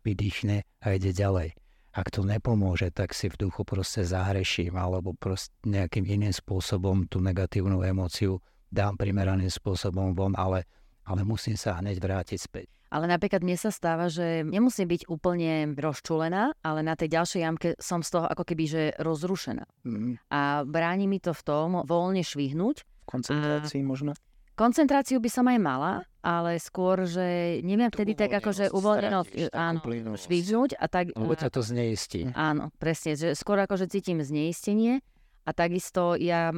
[0.05, 1.57] vydýchne a ide ďalej.
[1.95, 7.23] Ak to nepomôže, tak si v duchu proste zahreším alebo proste nejakým iným spôsobom tú
[7.23, 10.67] negatívnu emóciu dám primeraným spôsobom von, ale,
[11.07, 12.67] ale musím sa hneď vrátiť späť.
[12.95, 17.69] Ale napríklad mne sa stáva, že nemusím byť úplne rozčulená, ale na tej ďalšej jamke
[17.75, 19.67] som z toho ako keby že rozrušená.
[19.83, 20.15] Mm.
[20.31, 22.87] A bráni mi to v tom voľne švihnúť.
[22.87, 23.87] V koncentrácii a...
[23.91, 24.11] možno?
[24.55, 29.83] Koncentráciu by som aj mala, ale skôr, že neviem vtedy tak ako, že uvoľneno áno,
[30.15, 31.11] švihnúť a tak...
[31.11, 32.31] Lebo ťa to zneistí.
[32.31, 35.03] Áno, presne, že skôr ako, že cítim zneistenie
[35.45, 36.49] a takisto ja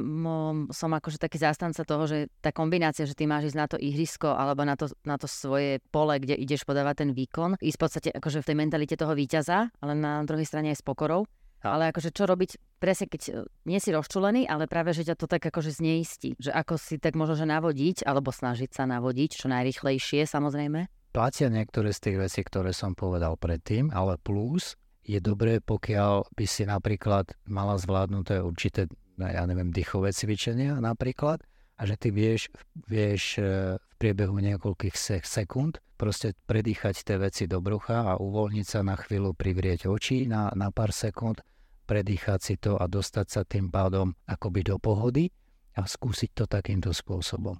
[0.72, 4.32] som akože taký zástanca toho, že tá kombinácia, že ty máš ísť na to ihrisko
[4.32, 8.08] alebo na to, na to svoje pole, kde ideš podávať ten výkon, ísť v podstate
[8.16, 11.28] akože v tej mentalite toho víťaza, ale na druhej strane aj s pokorou.
[11.58, 11.74] A.
[11.74, 13.32] Ale akože čo robiť, presne keď e,
[13.66, 16.38] nie si rozčulený, ale práve, že ťa to tak akože zneistí.
[16.38, 20.86] Že ako si tak možno, že navodiť, alebo snažiť sa navodiť, čo najrychlejšie samozrejme.
[21.10, 26.44] Platia niektoré z tých vecí, ktoré som povedal predtým, ale plus je dobré, pokiaľ by
[26.44, 31.40] si napríklad mala zvládnuté určité, ja neviem, dýchové cvičenia napríklad
[31.80, 33.42] a že ty vieš, vieš e,
[33.80, 39.34] v priebehu niekoľkých sekúnd proste predýchať tie veci do brucha a uvoľniť sa na chvíľu,
[39.34, 41.40] privrieť oči na, na pár sekúnd,
[41.88, 45.32] predýchať si to a dostať sa tým pádom akoby do pohody
[45.74, 47.56] a skúsiť to takýmto spôsobom.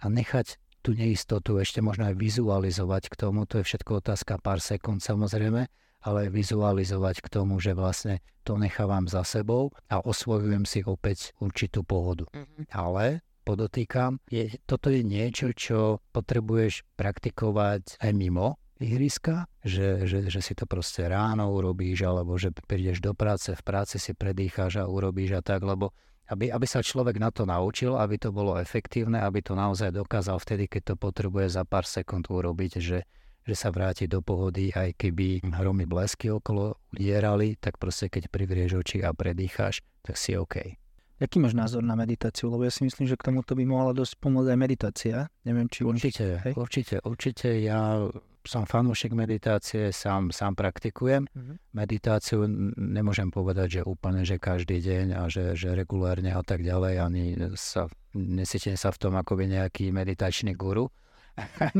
[0.00, 4.60] A nechať tú neistotu ešte možno aj vizualizovať k tomu, to je všetko otázka pár
[4.60, 5.66] sekúnd samozrejme,
[6.04, 11.80] ale vizualizovať k tomu, že vlastne to nechávam za sebou a osvojujem si opäť určitú
[11.80, 12.28] pohodu.
[12.28, 12.68] Mm-hmm.
[12.76, 20.40] Ale podotýkam, je, toto je niečo, čo potrebuješ praktikovať aj mimo ihriska, že, že, že
[20.44, 24.90] si to proste ráno urobíš, alebo že prídeš do práce, v práci si predýcháš a
[24.90, 25.96] urobíš a tak, lebo
[26.32, 30.40] aby, aby sa človek na to naučil, aby to bolo efektívne, aby to naozaj dokázal
[30.40, 33.04] vtedy, keď to potrebuje za pár sekúnd urobiť, že
[33.44, 38.80] že sa vráti do pohody, aj keby hromy blesky okolo dierali, tak proste keď privrieš
[38.80, 40.80] oči a predýcháš, tak si OK.
[41.22, 42.50] Aký máš názor na meditáciu?
[42.50, 45.16] Lebo ja si myslím, že k tomuto by mohla dosť pomôcť aj meditácia.
[45.46, 46.52] Neviem, či určite, hej?
[46.58, 47.48] určite, určite.
[47.62, 48.10] Ja
[48.44, 51.24] som fanúšik meditácie, sám, sám praktikujem.
[51.24, 51.56] Mm-hmm.
[51.72, 52.44] Meditáciu
[52.76, 56.94] nemôžem povedať, že úplne, že každý deň a že, že regulárne a tak ďalej.
[57.00, 57.24] Ani
[57.56, 60.92] sa, nesítim sa v tom ako by nejaký meditačný guru.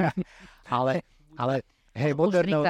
[0.72, 1.05] Ale
[1.37, 1.62] ale
[1.95, 2.67] Hej, modernou,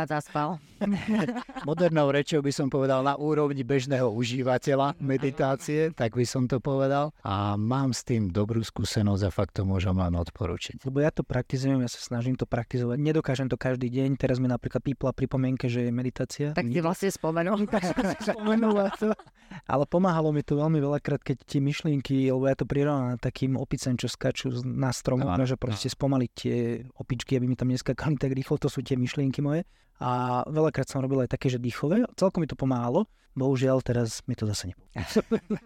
[1.69, 7.09] modernou rečou by som povedal na úrovni bežného užívateľa meditácie, tak by som to povedal.
[7.25, 10.85] A mám s tým dobrú skúsenosť a fakt to môžem len odporučiť.
[10.85, 13.01] Lebo ja to praktizujem, ja sa snažím to praktizovať.
[13.01, 14.21] Nedokážem to každý deň.
[14.21, 16.53] Teraz mi napríklad pípla pripomienke, že je meditácia.
[16.53, 17.65] Tak si vlastne spomenul.
[18.29, 19.17] spomenula to.
[19.65, 23.97] Ale pomáhalo mi to veľmi veľakrát, keď tie myšlienky, lebo ja to prirovnám takým opicem,
[23.97, 26.57] čo skáču z- na stromu, Áno, že proste spomaliť tie
[27.01, 29.63] opičky, aby mi tam neskakali tak rýchlo, to sú tie myšlienky moje.
[30.03, 33.07] A veľakrát som robil aj také, že dýchové, celkom mi to pomáhalo.
[33.35, 35.23] Bohužiaľ, teraz mi to zase nepomôže.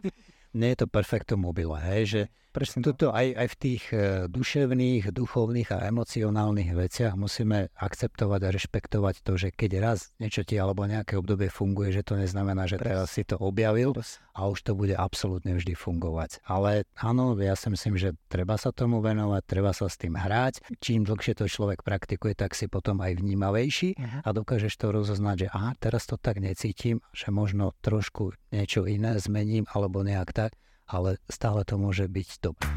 [0.59, 2.21] Nie je to perfekto mobile, hej, že
[2.59, 2.91] Presne to.
[2.91, 9.15] Toto aj, aj v tých e, duševných, duchovných a emocionálnych veciach musíme akceptovať a rešpektovať
[9.23, 13.15] to, že keď raz niečo ti alebo nejaké obdobie funguje, že to neznamená, že teraz
[13.15, 13.95] si to objavil
[14.35, 16.43] a už to bude absolútne vždy fungovať.
[16.51, 20.67] Ale áno, ja si myslím, že treba sa tomu venovať, treba sa s tým hrať.
[20.83, 24.19] Čím dlhšie to človek praktikuje, tak si potom aj vnímavejší Mhm.
[24.25, 29.15] a dokážeš to rozoznať, že aha, teraz to tak necítim, že možno trošku niečo iné
[29.23, 30.53] zmením alebo nejak tak,
[30.89, 32.69] ale stále to môže byť dobré.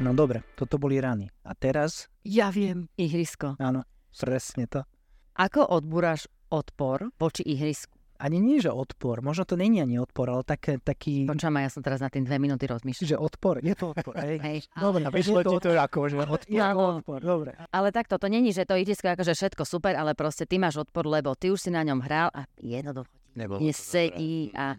[0.00, 1.28] No dobre, toto boli rany.
[1.44, 2.88] A teraz, Ja viem.
[2.96, 3.60] Ihrisko.
[3.60, 4.80] áno, presne to.
[5.36, 7.92] Ako odbúraš odpor voči ihrisku?
[8.16, 11.80] Ani nie, že odpor, možno to není ani odpor, ale také, taký, Počujem, ja som
[11.80, 13.08] teraz na tým dve minúty rozmýšľal.
[13.08, 14.36] že odpor, je to odpor, hej.
[14.36, 14.58] Hej.
[14.76, 17.00] Dobre, vyšlo ti to ako, že odpor, Ja, no.
[17.00, 17.56] odpor, dobre.
[17.72, 20.80] Ale takto, to není, že to ihrisko je akože všetko super, ale proste ty máš
[20.80, 24.74] odpor, lebo ty už si na ňom hral a jednoducho Nebolo nesedí a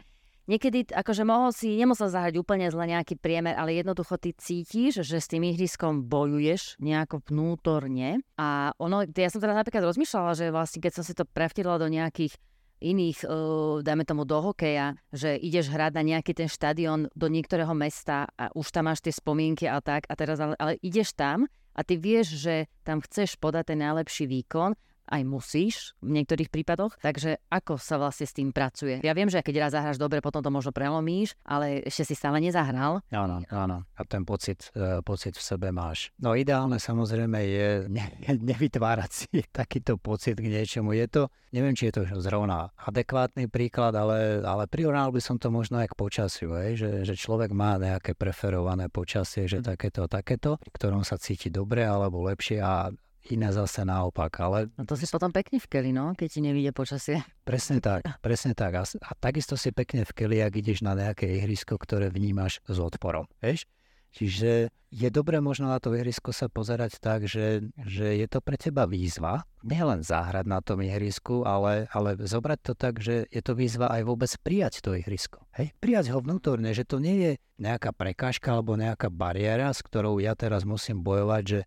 [0.50, 5.18] niekedy akože mohol si, nemusel zahrať úplne zle nejaký priemer, ale jednoducho ty cítiš, že
[5.24, 8.20] s tým ihriskom bojuješ nejako vnútorne.
[8.36, 11.88] A ono, ja som teraz napríklad rozmýšľala, že vlastne keď som si to prevtedla do
[11.88, 12.36] nejakých
[12.82, 17.72] iných, uh, dajme tomu do hokeja, že ideš hrať na nejaký ten štadión do niektorého
[17.78, 21.46] mesta a už tam máš tie spomienky a tak a teraz ale, ale ideš tam
[21.78, 24.74] a ty vieš, že tam chceš podať ten najlepší výkon
[25.12, 29.04] aj musíš v niektorých prípadoch, takže ako sa vlastne s tým pracuje?
[29.04, 32.40] Ja viem, že keď raz zahráš dobre, potom to možno prelomíš, ale ešte si stále
[32.40, 33.04] nezahral.
[33.12, 33.84] Áno, áno.
[34.00, 36.16] A ten pocit, e, pocit v sebe máš.
[36.16, 38.06] No ideálne samozrejme je ne,
[38.56, 40.96] nevytvárať si takýto pocit k niečomu.
[40.96, 41.22] Je to,
[41.52, 45.92] neviem, či je to zrovna adekvátny príklad, ale, ale prirovnal by som to možno aj
[45.92, 46.80] k počasiu, hej?
[46.80, 51.84] Že, že človek má nejaké preferované počasie, že takéto, takéto, v ktorom sa cíti dobre
[51.84, 52.88] alebo lepšie a
[53.30, 56.72] iné zase naopak, ale No to si potom pekne v keli, no, keď ti nevíde
[56.74, 57.22] počasie.
[57.46, 58.74] Presne tak, presne tak.
[58.80, 62.78] A, a takisto si pekne v keli, ak ideš na nejaké ihrisko, ktoré vnímaš s
[62.82, 63.30] odporom.
[63.44, 63.70] Vieš?
[64.12, 68.60] Čiže je dobré možno na to ihrisko sa pozerať tak, že, že je to pre
[68.60, 73.56] teba výzva, nielen záhrať na tom ihrisku, ale, ale zobrať to tak, že je to
[73.56, 75.48] výzva aj vôbec prijať to ihrisko.
[75.56, 75.72] Hej?
[75.80, 80.36] Prijať ho vnútorne, že to nie je nejaká prekážka alebo nejaká bariéra, s ktorou ja
[80.36, 81.60] teraz musím bojovať, že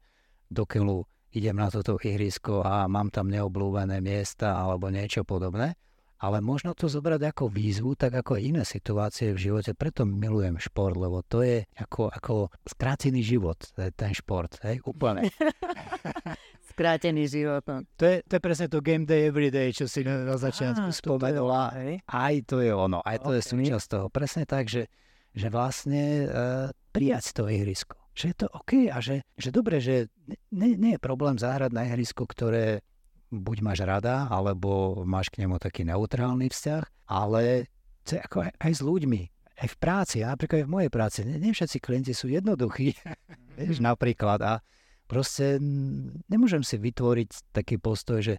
[0.52, 5.74] dokiaľ idem na toto ihrisko a mám tam neoblúbené miesta alebo niečo podobné.
[6.24, 9.76] Ale možno to zobrať ako výzvu, tak ako iné situácie v živote.
[9.76, 14.56] Preto milujem šport, lebo to je ako, ako skrátený život, je ten šport.
[14.64, 14.80] Hej?
[14.88, 15.28] Úplne.
[16.74, 17.60] Skrátený život.
[17.68, 17.84] no.
[18.00, 21.38] To je, to je presne to game day every day, čo si na, začiatku je
[21.38, 21.92] ono, hej.
[22.08, 23.48] Aj to je ono, aj to je Ok.
[23.54, 24.06] súčasť toho.
[24.08, 24.88] Presne tak, že,
[25.36, 27.94] že vlastne uh, prijať to ihrisko.
[28.14, 30.06] Že je to OK a že, že dobre, že
[30.54, 32.82] nie, nie je problém zahrať na ihrisko, ktoré
[33.34, 37.66] buď máš rada, alebo máš k nemu taký neutrálny vzťah, ale
[38.06, 39.22] to je ako aj, aj s ľuďmi.
[39.54, 41.18] Aj v práci, a napríklad aj v mojej práci.
[41.22, 42.94] Nie, nie všetci klienti sú jednoduchí,
[43.58, 44.38] vieš, napríklad.
[44.42, 44.52] A
[45.06, 45.58] proste
[46.26, 48.34] nemôžem si vytvoriť taký postoj, že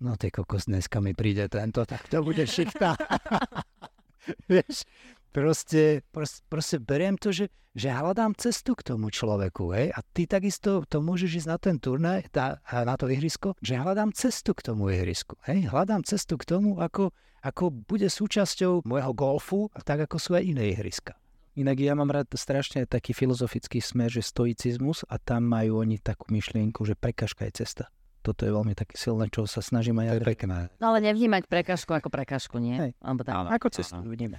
[0.00, 2.94] no ty kokos, dneska mi príde tento, tak to bude šichta.
[4.50, 4.84] Vieš,
[5.32, 10.26] proste, proste, proste beriem to, že, že hľadám cestu k tomu človeku, hej, a ty
[10.26, 14.56] takisto to môžeš ísť na ten turnaj, tá, a na to ihrisko, že hľadám cestu
[14.56, 17.14] k tomu ihrisku, hej, hľadám cestu k tomu, ako,
[17.44, 21.14] ako bude súčasťou môjho golfu, tak ako sú aj iné ihriska.
[21.58, 26.30] Inak ja mám rád strašne taký filozofický smer, že stoicizmus a tam majú oni takú
[26.30, 27.90] myšlienku, že prekažka je cesta.
[28.22, 30.06] Toto je veľmi také silné, čo sa snažím aj.
[30.06, 30.58] To je pekné.
[30.78, 32.78] No ale nevnímať prekažku ako prekažku, nie?
[32.78, 32.92] Hej.
[33.02, 33.34] Alebo tak.
[33.34, 33.48] Áno.
[33.50, 34.38] Ako cestu vidíme.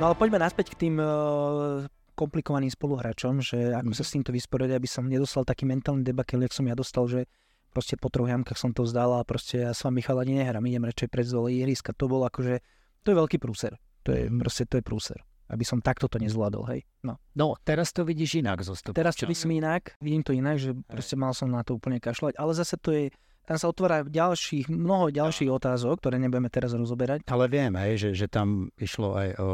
[0.00, 1.84] No ale poďme naspäť k tým uh,
[2.16, 6.54] komplikovaným spoluhráčom, že ako sa s týmto vysporiadať, aby som nedostal taký mentálny debakel, jak
[6.56, 7.28] som ja dostal, že
[7.72, 10.84] proste po troch jamkách som to vzdal a proste ja s vami chalani nehrám, idem
[10.88, 11.96] radšej pred zdole ihriska.
[11.96, 12.60] To bol akože,
[13.04, 13.76] to je veľký prúser.
[14.04, 15.18] To je, proste to je prúser.
[15.52, 16.80] Aby som takto to nezvládol, hej.
[17.04, 17.20] No.
[17.36, 21.20] No, teraz to vidíš inak zo Teraz to vidím inak, vidím to inak, že proste
[21.20, 25.10] mal som na to úplne kašľať, ale zase to je tam sa otvára ďalších, mnoho
[25.10, 27.26] ďalších otázok, ktoré nebudeme teraz rozoberať.
[27.26, 29.50] Ale viem, hej, že, že tam išlo aj o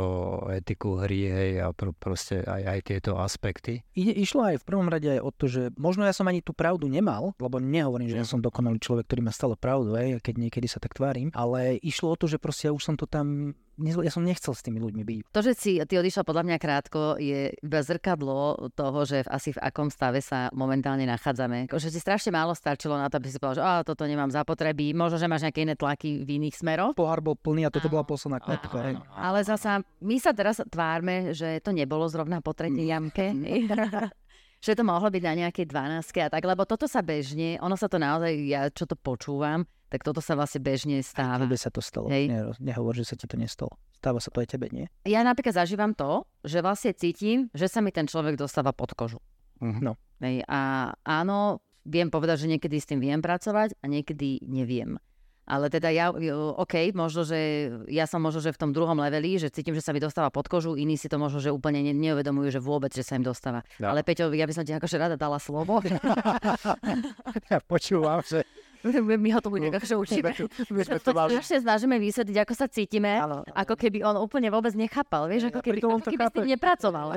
[0.53, 3.81] etiku hry, hej, a pro, proste aj, aj tieto aspekty.
[3.97, 6.53] I, išlo aj v prvom rade aj o to, že možno ja som ani tú
[6.53, 10.35] pravdu nemal, lebo nehovorím, že ja som dokonalý človek, ktorý má stále pravdu, hej, keď
[10.37, 13.57] niekedy sa tak tvárim, ale išlo o to, že proste ja už som to tam
[13.79, 15.21] ja som nechcel s tými ľuďmi byť.
[15.31, 19.55] To, že si ty odišla podľa mňa krátko, je iba zrkadlo toho, že v, asi
[19.55, 21.71] v akom stave sa momentálne nachádzame.
[21.71, 25.23] Že si strašne málo stačilo na to, aby si povedal, že toto nemám zapotreby, možno,
[25.23, 26.93] že máš nejaké iné tlaky v iných smeroch.
[26.99, 28.99] Pohár bol plný a toto bola posledná knopka.
[29.15, 33.31] Ale zasa, my sa teraz tvárme, že to nebolo zrovna po tretej jamke.
[34.65, 37.87] že to mohlo byť na nejakej 12 a tak, lebo toto sa bežne, ono sa
[37.87, 41.49] to naozaj, ja čo to počúvam, tak toto sa vlastne bežne stáva.
[41.49, 42.13] Tebe sa to stalo.
[42.13, 42.29] Hej.
[42.29, 43.73] Ne, nehovor, že sa ti to nestalo.
[43.97, 44.87] Stáva sa to aj tebe, nie?
[45.09, 49.21] Ja napríklad zažívam to, že vlastne cítim, že sa mi ten človek dostáva pod kožu.
[49.59, 49.81] Uh-huh.
[49.81, 49.93] No.
[50.21, 55.01] Hej, a áno, viem povedať, že niekedy s tým viem pracovať a niekedy neviem.
[55.49, 56.13] Ale teda ja,
[56.61, 59.97] OK, možno, že ja som možno, že v tom druhom leveli, že cítim, že sa
[59.97, 63.01] mi dostáva pod kožu, iní si to možno, že úplne ne, neuvedomujú, že vôbec, že
[63.01, 63.65] sa im dostáva.
[63.81, 63.89] No.
[63.89, 65.81] Ale Peťo, ja by som ti akože rada dala slovo.
[67.49, 68.45] ja počúvam, že
[69.25, 70.31] my ho tomu nejak akože učíme.
[70.71, 71.35] My sme to mali.
[71.35, 73.43] strašne snažíme vysvetliť, ako sa cítime, ano.
[73.53, 77.09] ako keby on úplne vôbec nechápal, vieš, ako keby, ako keby s tým nepracoval.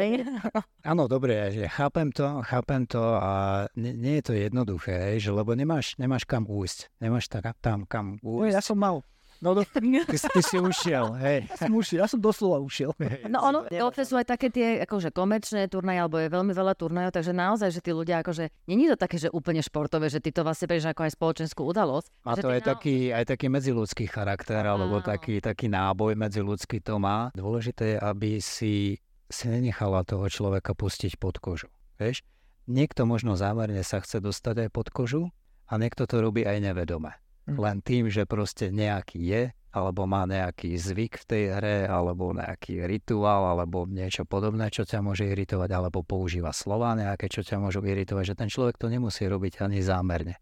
[0.92, 5.54] Áno, dobre, že chápem to, chápem to a nie, nie je to jednoduché, že lebo
[5.54, 8.56] nemáš, nemáš kam újsť, nemáš tak, tam kam újsť.
[8.56, 9.06] Ja som mal
[9.42, 11.50] No, no ty, ty si ušiel, hej.
[11.50, 12.94] Ja som ušiel, ja som doslova ušiel.
[13.26, 17.10] No ono, golfe sú aj také tie akože komerčné turnaje, alebo je veľmi veľa turnajov,
[17.10, 20.46] takže naozaj, že tí ľudia akože, není to také, že úplne športové, že ty to
[20.46, 22.08] vlastne berieš ako aj spoločenskú udalosť.
[22.22, 22.68] Má to aj, na...
[22.78, 27.34] taký, aj taký medziludský charakter, alebo taký, taký náboj medziludský to má.
[27.34, 31.74] Dôležité je, aby si, si nenechala toho človeka pustiť pod kožu.
[31.98, 32.22] Vieš?
[32.70, 35.34] Niekto možno zámerne sa chce dostať aj pod kožu
[35.66, 37.18] a niekto to robí aj nevedome.
[37.50, 37.58] Hm.
[37.58, 42.84] len tým, že proste nejaký je, alebo má nejaký zvyk v tej hre, alebo nejaký
[42.86, 47.80] rituál, alebo niečo podobné, čo ťa môže iritovať, alebo používa slova nejaké, čo ťa môžu
[47.82, 50.36] iritovať, že ten človek to nemusí robiť ani zámerne.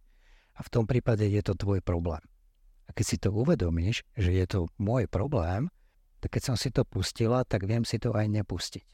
[0.57, 2.19] A v tom prípade je to tvoj problém.
[2.89, 5.69] A keď si to uvedomíš, že je to môj problém,
[6.19, 8.85] tak keď som si to pustila, tak viem si to aj nepustiť.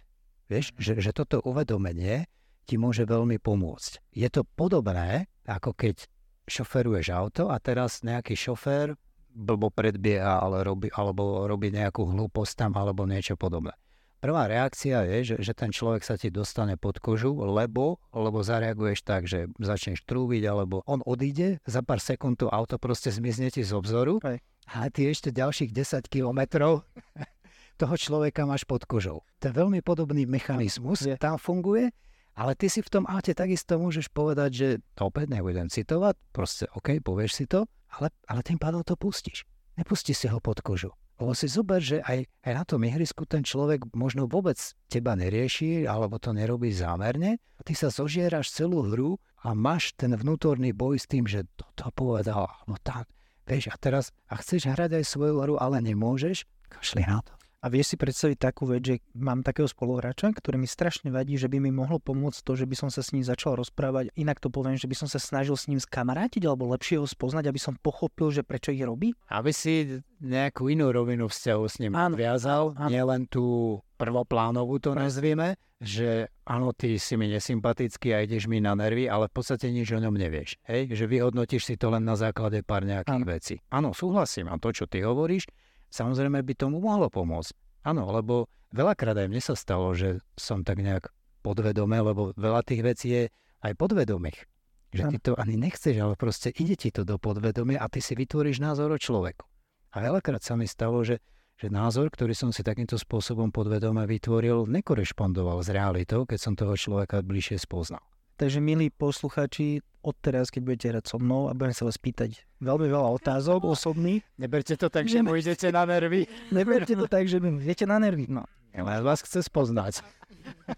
[0.45, 2.29] Vieš, že, že toto uvedomenie
[2.69, 4.13] ti môže veľmi pomôcť.
[4.13, 6.05] Je to podobné, ako keď
[6.45, 8.95] šoferuješ auto a teraz nejaký šofér
[9.35, 13.75] blbo predbieha ale robí, alebo robí nejakú hlúposť tam alebo niečo podobné.
[14.23, 19.05] Prvá reakcia je, že, že ten človek sa ti dostane pod kožu, lebo, lebo zareaguješ
[19.05, 23.61] tak, že začneš trúbiť, alebo on odíde, za pár sekúnd to auto proste zmizne ti
[23.61, 24.41] z obzoru Hej.
[24.71, 26.81] a ty ešte ďalších 10 kilometrov
[27.81, 29.21] toho človeka máš pod kožou.
[29.43, 31.93] To je veľmi podobný mechanizmus, tam funguje
[32.35, 36.67] ale ty si v tom aute takisto môžeš povedať, že to opäť nebudem citovať, proste
[36.75, 37.63] OK, povieš si to,
[37.95, 39.47] ale, ale tým pádom to pustíš.
[39.79, 40.91] Nepustíš si ho pod kožu.
[41.15, 44.59] Lebo si zober, že aj, aj na tom ihrisku ten človek možno vôbec
[44.91, 47.39] teba nerieši, alebo to nerobí zámerne.
[47.63, 52.51] Ty sa zožieraš celú hru a máš ten vnútorný boj s tým, že toto povedal,
[52.67, 53.07] no tak,
[53.47, 57.31] vieš, a teraz, a chceš hrať aj svoju hru, ale nemôžeš, kašli na to.
[57.65, 61.49] A vieš si predstaviť takú vec, že mám takého spoluhráča, ktorý mi strašne vadí, že
[61.49, 64.13] by mi mohlo pomôcť to, že by som sa s ním začal rozprávať.
[64.13, 67.49] Inak to poviem, že by som sa snažil s ním skamarátiť alebo lepšie ho spoznať,
[67.49, 69.17] aby som pochopil, že prečo ich robí.
[69.33, 72.85] Aby si nejakú inú rovinu vzťahu s ním áno, viazal, áno.
[72.93, 78.77] nielen tú prvoplánovú to nazvieme, že áno, ty si mi nesympatický a ideš mi na
[78.77, 80.61] nervy, ale v podstate nič o ňom nevieš.
[80.69, 80.93] Hej?
[80.93, 83.33] Že vyhodnotíš si to len na základe pár nejakých áno.
[83.33, 83.55] vecí.
[83.73, 84.53] Áno, súhlasím.
[84.53, 85.49] A to, čo ty hovoríš,
[85.91, 87.53] samozrejme by tomu mohlo pomôcť.
[87.85, 91.13] Áno, lebo veľakrát aj mne sa stalo, že som tak nejak
[91.45, 93.23] podvedome, lebo veľa tých vecí je
[93.61, 94.49] aj podvedomých.
[94.95, 98.15] Že ty to ani nechceš, ale proste ide ti to do podvedomia a ty si
[98.15, 99.43] vytvoríš názor o človeku.
[99.91, 101.19] A veľakrát sa mi stalo, že,
[101.59, 106.79] že názor, ktorý som si takýmto spôsobom podvedome vytvoril, nekorešpondoval s realitou, keď som toho
[106.79, 108.03] človeka bližšie spoznal.
[108.35, 112.91] Takže milí posluchači, odteraz, keď budete hrať so mnou a budem sa vás pýtať veľmi
[112.91, 114.27] veľa otázok osobných.
[114.35, 116.27] Neberte to tak, že mu idete na nervy.
[116.51, 118.27] Neberte to tak, že mi idete na nervy.
[118.27, 118.43] No.
[118.75, 120.03] Ja vás chce spoznať.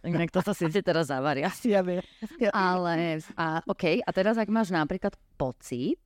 [0.06, 1.50] Inak to sa si teraz zavaria.
[1.66, 2.06] Ja viem.
[2.38, 2.54] Ja.
[2.54, 5.98] Ale, a, OK, a teraz ak máš napríklad pocit,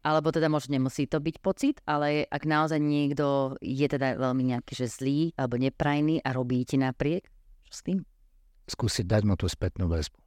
[0.00, 4.72] alebo teda možno nemusí to byť pocit, ale ak naozaj niekto je teda veľmi nejaký,
[4.72, 7.28] že zlý alebo neprajný a robí ti napriek,
[7.68, 8.00] čo s tým?
[8.72, 10.23] Skúsiť dať mu tú spätnú väzbu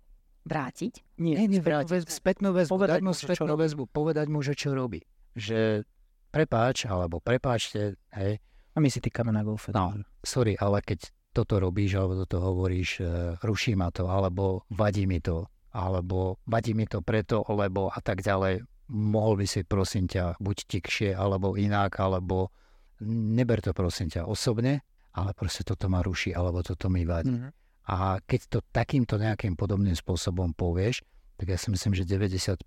[0.47, 1.03] vrátiť?
[1.19, 2.07] Nie, nie vrátiť.
[2.07, 5.03] Spätnú väzbu, povedať mu spätnú väzbu, povedať mu, že čo robí.
[5.35, 5.83] Že
[6.31, 8.39] prepáč, alebo prepáčte, hej.
[8.73, 9.75] A my si týkame na golfe.
[9.75, 9.93] No,
[10.23, 15.21] sorry, ale keď toto robíš, alebo toto hovoríš, uh, ruší ma to, alebo vadí mi
[15.21, 18.65] to, alebo vadí mi to preto, lebo a tak ďalej.
[18.87, 22.49] mohol by si prosím ťa buď tikšie, alebo inak, alebo
[23.03, 24.81] neber to prosím ťa osobne,
[25.13, 27.35] ale proste toto ma ruší, alebo toto mi vadí.
[27.35, 27.66] Mm-hmm.
[27.87, 31.07] A keď to takýmto nejakým podobným spôsobom povieš,
[31.37, 32.65] tak ja si myslím, že 95%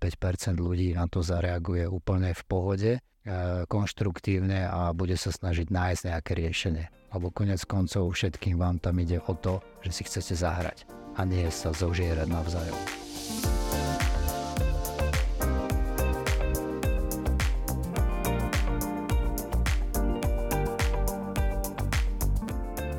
[0.57, 2.99] ľudí na to zareaguje úplne v pohode, e,
[3.67, 6.85] konštruktívne a bude sa snažiť nájsť nejaké riešenie.
[7.11, 10.87] Lebo konec koncov všetkým vám tam ide o to, že si chcete zahrať
[11.19, 13.10] a nie sa zožierať navzájom.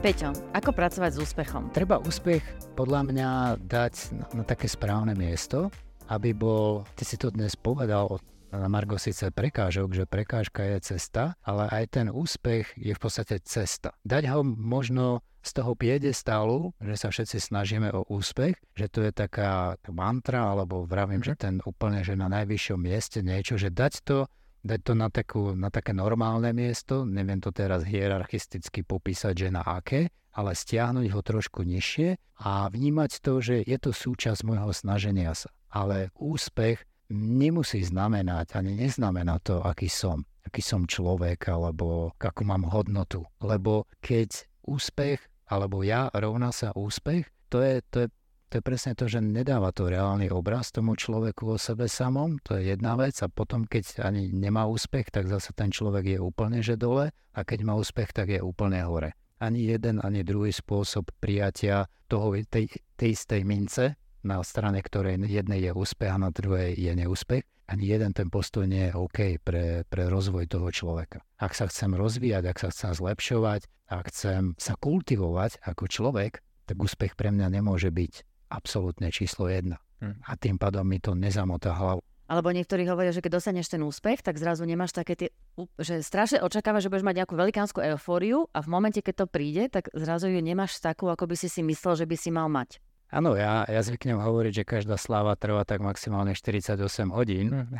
[0.02, 1.70] Peťo, ako pracovať s úspechom?
[1.70, 2.42] Treba úspech
[2.74, 3.30] podľa mňa
[3.62, 5.70] dať na, na také správne miesto,
[6.10, 8.18] aby bol, ty si to dnes povedal
[8.50, 13.46] na Margo síce prekážok, že prekážka je cesta, ale aj ten úspech je v podstate
[13.46, 13.94] cesta.
[14.02, 19.14] Dať ho možno z toho piedestálu, že sa všetci snažíme o úspech, že to je
[19.14, 21.38] taká mantra, alebo vravím, mm-hmm.
[21.38, 24.26] že ten úplne, že na najvyššom mieste niečo, že dať to
[24.62, 29.62] dať to na, takú, na také normálne miesto, neviem to teraz hierarchisticky popísať, že na
[29.62, 35.36] aké, ale stiahnuť ho trošku nižšie a vnímať to, že je to súčasť môjho snaženia
[35.36, 35.52] sa.
[35.68, 36.80] Ale úspech
[37.12, 43.28] nemusí znamenať, ani neznamená to, aký som, aký som človek, alebo akú mám hodnotu.
[43.44, 45.20] Lebo keď úspech,
[45.52, 48.08] alebo ja rovná sa úspech, to je, to je
[48.52, 52.60] to je presne to, že nedáva to reálny obraz tomu človeku o sebe samom, to
[52.60, 56.60] je jedna vec a potom, keď ani nemá úspech, tak zase ten človek je úplne
[56.60, 59.16] že dole a keď má úspech, tak je úplne hore.
[59.40, 62.68] Ani jeden, ani druhý spôsob prijatia toho, tej,
[63.00, 67.88] tej istej mince, na strane ktorej jednej je úspech a na druhej je neúspech, ani
[67.88, 71.24] jeden ten postoj nie je OK pre, pre rozvoj toho človeka.
[71.40, 76.76] Ak sa chcem rozvíjať, ak sa chcem zlepšovať, ak chcem sa kultivovať ako človek, tak
[76.76, 79.80] úspech pre mňa nemôže byť absolútne číslo jedna.
[80.04, 80.20] Hmm.
[80.28, 82.04] A tým pádom mi to nezamotá hlavu.
[82.32, 85.28] Alebo niektorí hovoria, že keď dostaneš ten úspech, tak zrazu nemáš také tie,
[85.76, 89.68] že strašne očakávaš, že budeš mať nejakú velikánsku eufóriu a v momente, keď to príde,
[89.68, 92.80] tak zrazu ju nemáš takú, ako by si si myslel, že by si mal mať.
[93.12, 96.80] Áno, ja, ja zvyknem hovoriť, že každá sláva trvá tak maximálne 48
[97.12, 97.52] hodín.
[97.52, 97.76] Hmm.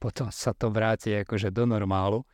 [0.00, 2.24] Potom sa to vráti akože do normálu.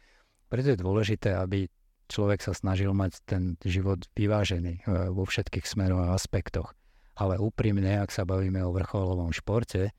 [0.47, 1.67] Preto je dôležité, aby
[2.07, 6.71] človek sa snažil mať ten život vyvážený e, vo všetkých smeroch a aspektoch
[7.17, 9.91] ale úprimne, ak sa bavíme o vrcholovom športe,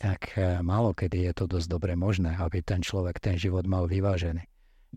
[0.00, 3.84] tak eh, málo kedy je to dosť dobre možné, aby ten človek ten život mal
[3.84, 4.44] vyvážený.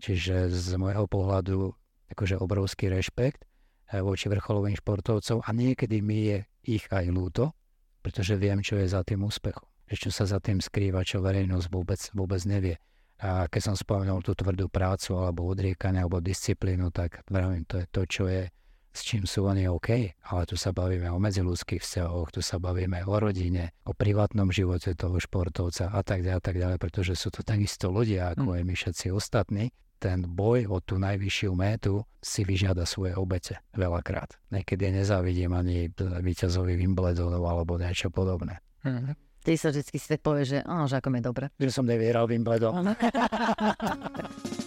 [0.00, 1.72] Čiže z môjho pohľadu
[2.12, 7.52] akože obrovský rešpekt eh, voči vrcholovým športovcom a niekedy mi je ich aj ľúto,
[8.00, 9.64] pretože viem, čo je za tým úspechom.
[9.84, 12.80] Že čo sa za tým skrýva, čo verejnosť vôbec, vôbec nevie.
[13.20, 17.86] A keď som spomenul tú tvrdú prácu alebo odriekanie alebo disciplínu, tak vravím, to je
[17.92, 18.48] to, čo je
[18.94, 23.02] s čím sú oni OK, ale tu sa bavíme o medziludských vzťahoch, tu sa bavíme
[23.02, 27.34] o rodine, o privátnom živote toho športovca a tak ďalej, a tak ďalej, pretože sú
[27.34, 28.56] to takisto ľudia, ako mm.
[28.56, 29.64] aj my všetci ostatní.
[29.98, 34.38] Ten boj o tú najvyššiu métu si vyžiada svoje obete veľakrát.
[34.54, 38.62] Niekedy nezávidím ani víťazovi Wimbledonov alebo niečo podobné.
[38.86, 39.18] Mm.
[39.44, 41.44] Ty sa vždy tak povie, že, oh, že ako mi je dobre.
[41.60, 42.94] Že som nevyhral Wimbledon.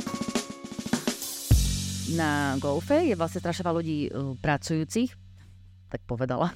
[2.16, 5.12] na golfe je vlastne strašne ľudí uh, pracujúcich,
[5.88, 6.52] tak povedala.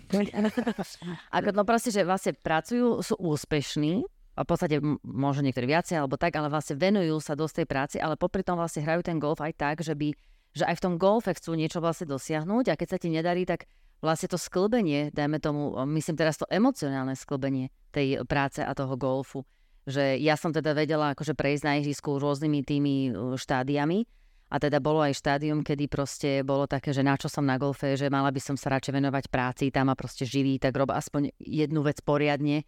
[1.35, 6.15] Ako, no proste, že vlastne pracujú, sú úspešní, a v podstate možno niektorí viacej alebo
[6.15, 9.43] tak, ale vlastne venujú sa dosť tej práci, ale popri tom vlastne hrajú ten golf
[9.43, 10.15] aj tak, že by
[10.51, 13.71] že aj v tom golfe chcú niečo vlastne dosiahnuť a keď sa ti nedarí, tak
[14.03, 19.47] vlastne to sklbenie, dajme tomu, myslím teraz to emocionálne sklbenie tej práce a toho golfu,
[19.87, 22.95] že ja som teda vedela akože prejsť na ihrisku rôznymi tými
[23.39, 24.03] štádiami
[24.51, 27.95] a teda bolo aj štádium, kedy proste bolo také, že na čo som na golfe,
[27.95, 31.31] že mala by som sa radšej venovať práci, tam ma proste živí, tak rob aspoň
[31.39, 32.67] jednu vec poriadne.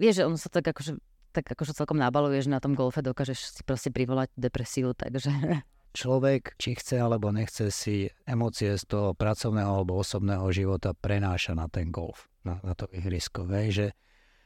[0.00, 0.96] Vieš, že on sa tak akože,
[1.36, 5.28] tak akože celkom nabaluje, že na tom golfe dokážeš si proste privolať depresiu, takže...
[6.00, 11.66] Človek, či chce alebo nechce si emócie z toho pracovného alebo osobného života prenáša na
[11.66, 13.42] ten golf, na, na to ihrisko.
[13.42, 13.86] Vej, že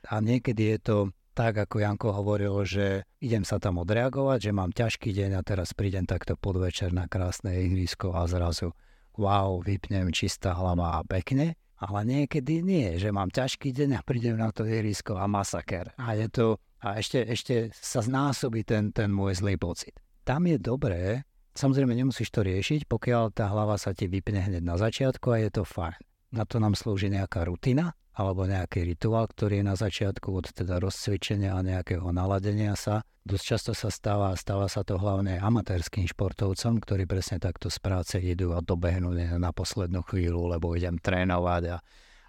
[0.09, 0.97] a niekedy je to
[1.35, 5.75] tak ako Janko hovoril, že idem sa tam odreagovať, že mám ťažký deň a teraz
[5.75, 8.71] prídem takto podvečer na krásne ihrisko a zrazu
[9.19, 11.59] wow, vypnem čistá hlava a pekne.
[11.75, 15.91] Ale niekedy nie, že mám ťažký deň a prídem na to ihrisko a masaker.
[15.99, 16.47] A je to,
[16.81, 19.99] a ešte, ešte sa znásobí ten, ten môj zlý pocit.
[20.23, 24.79] Tam je dobré, samozrejme nemusíš to riešiť, pokiaľ tá hlava sa ti vypne hneď na
[24.81, 25.99] začiatku a je to fajn.
[26.33, 30.79] Na to nám slúži nejaká rutina, alebo nejaký rituál, ktorý je na začiatku od teda
[30.79, 33.03] rozcvičenia a nejakého naladenia sa.
[33.27, 38.17] Dosť často sa stáva, stáva sa to hlavne amatérským športovcom, ktorí presne takto z práce
[38.23, 41.79] idú a dobehnú na poslednú chvíľu, lebo idem trénovať a,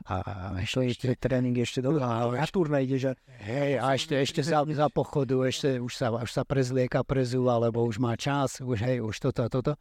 [0.06, 2.04] A, a je ešte, tréning ešte dobrý.
[2.04, 3.12] A Na turné ide, že
[3.42, 7.82] hej, a ešte, ešte za, za pochodu, ešte už sa, už sa prezlieka, prezúva, lebo
[7.88, 9.74] už má čas, už hej, už toto a toto.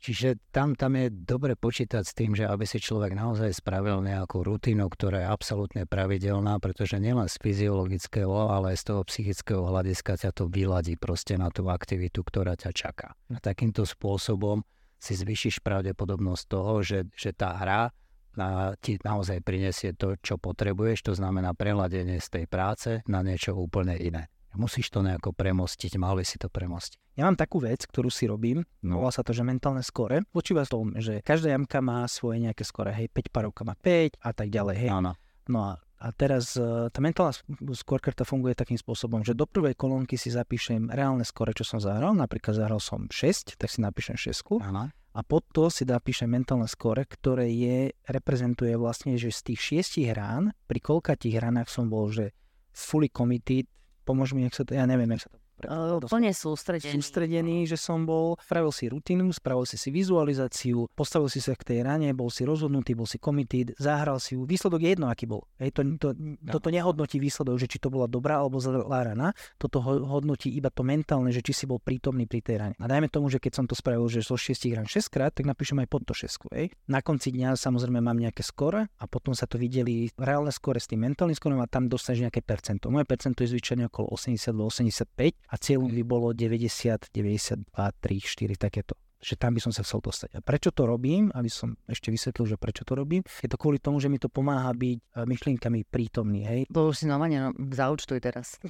[0.00, 4.44] Čiže tam, tam je dobre počítať s tým, že aby si človek naozaj spravil nejakú
[4.44, 10.20] rutinu, ktorá je absolútne pravidelná, pretože nielen z fyziologického, ale aj z toho psychického hľadiska
[10.20, 13.16] ťa to vyladí proste na tú aktivitu, ktorá ťa čaká.
[13.32, 14.60] A takýmto spôsobom
[15.00, 17.88] si zvyšíš pravdepodobnosť toho, že, že tá hra
[18.34, 23.54] na, ti naozaj prinesie to, čo potrebuješ, to znamená preladenie z tej práce na niečo
[23.54, 24.28] úplne iné.
[24.54, 26.98] Musíš to nejako premostiť, mal by si to premostiť.
[27.14, 28.98] ja mám takú vec, ktorú si robím, No.
[29.02, 30.22] volá sa to, že mentálne skore.
[30.30, 34.18] Počíva v tom, že každá jamka má svoje nejaké skore, hej, 5 parovka má 5
[34.18, 34.90] a tak ďalej, hej.
[34.90, 35.12] Áno.
[35.44, 37.36] No a, a teraz e, tá mentálna
[37.72, 42.16] skorkarta funguje takým spôsobom, že do prvej kolónky si zapíšem reálne skore, čo som zahral.
[42.16, 44.64] Napríklad zahral som 6, tak si napíšem 6.
[44.64, 44.88] Áno.
[45.14, 50.10] A pod to si napíšem mentálne skore, ktoré je, reprezentuje vlastne, že z tých šiestich
[50.10, 52.34] rán, pri koľkatých ranách som bol, že
[52.74, 53.70] fully committed,
[54.04, 56.98] pomôž mi, jak sa to, ja neviem, jak sa to Uh, plne sústredený.
[56.98, 61.62] sústredený, že som bol, spravil si rutinu, spravil si si vizualizáciu, postavil si sa k
[61.62, 64.42] tej rane, bol si rozhodnutý, bol si committed, zahral si ju.
[64.44, 65.46] Výsledok je jedno, aký bol.
[65.62, 66.08] Hej, to, to,
[66.50, 70.74] toto nehodnotí výsledok, že či to bola dobrá alebo zlá rana, toto ho- hodnotí iba
[70.74, 72.74] to mentálne, že či si bol prítomný pri tej rane.
[72.82, 75.46] A dajme tomu, že keď som to spravil, že zo 6 ran 6 krát, tak
[75.46, 76.50] napíšem aj pod to 6.
[76.50, 76.74] Hej.
[76.90, 80.90] Na konci dňa samozrejme mám nejaké skore a potom sa to videli reálne skore s
[80.90, 82.90] tým mentálnym skorom a tam dostaneš nejaké percento.
[82.90, 88.94] Moje percento je zvyčajne okolo 82-85 a cieľom by bolo 90, 92, 3, 4 takéto
[89.24, 90.36] že tam by som sa chcel dostať.
[90.36, 93.80] A prečo to robím, aby som ešte vysvetlil, že prečo to robím, je to kvôli
[93.80, 96.60] tomu, že mi to pomáha byť e, myšlienkami prítomný, hej.
[96.68, 98.60] To už si normálne no, zaučtuj teraz.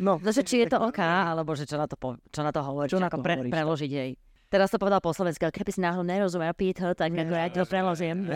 [0.00, 2.64] No, Zase, či je to OK, alebo že čo na to, po, čo na to
[2.64, 3.52] hovoríš, Čo na to pre, hovoríš?
[3.52, 4.16] preložiť jej.
[4.48, 7.66] Teraz to povedal po slovensky, ale keby si náhodou nerozumel Peter, tak ako ja to
[7.66, 8.30] preložím.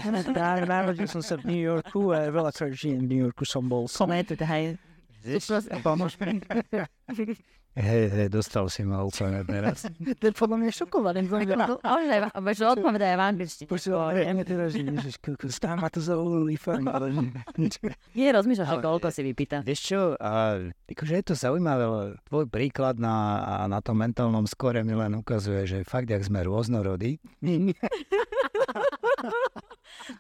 [0.67, 3.87] narodil som sa v New Yorku a veľakrát žijem v New Yorku som bol.
[3.87, 4.75] Som hej.
[5.83, 6.39] Pomôž mi.
[7.79, 9.87] Hej, hej, dostal si ma úplne teraz.
[10.03, 11.31] To je podľa mňa šokovaný.
[11.31, 12.21] A už aj,
[12.59, 13.69] že odpovedaj v angličtine.
[13.71, 16.03] Počúvaj, ja mi teraz, že ježiš, kokos, tam ma to
[16.91, 19.63] ale že- Nie, rozmýšľaš, že Ale- koľko si vypýta.
[19.63, 20.59] Vieš čo, a,
[20.91, 23.15] akože je to zaujímavé, ale tvoj príklad na,
[23.71, 27.23] na tom mentálnom skore mi len ukazuje, že fakt, jak sme rôznorodí,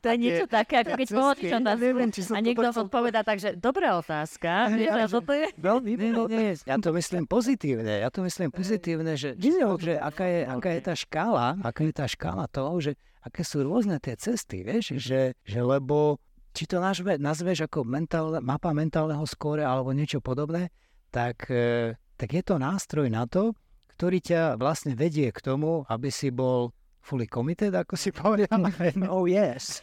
[0.02, 2.00] To je niečo také, ako keď pohodlíš Ja otázku
[2.32, 4.72] a to niekto odpovedá, takže dobrá otázka.
[4.74, 5.46] Vieš, a toto je?
[5.54, 8.02] Veľmi, Nie, nie, nie, ja to myslím pozitívne.
[8.02, 12.06] Ja to myslím pozitívne, že, že aká, je, aká je tá škála, aká je tá
[12.08, 12.92] škála toho, že
[13.22, 16.16] aké sú rôzne tie cesty, vieš, že, že lebo
[16.56, 20.72] či to nazve, nazveš ako mentálne, mapa mentálneho skóre alebo niečo podobné,
[21.12, 23.54] tak, e, tak je to nástroj na to,
[23.94, 26.70] ktorý ťa vlastne vedie k tomu, aby si bol
[27.08, 28.60] fully committed, ako si povedal.
[29.08, 29.80] Oh yes.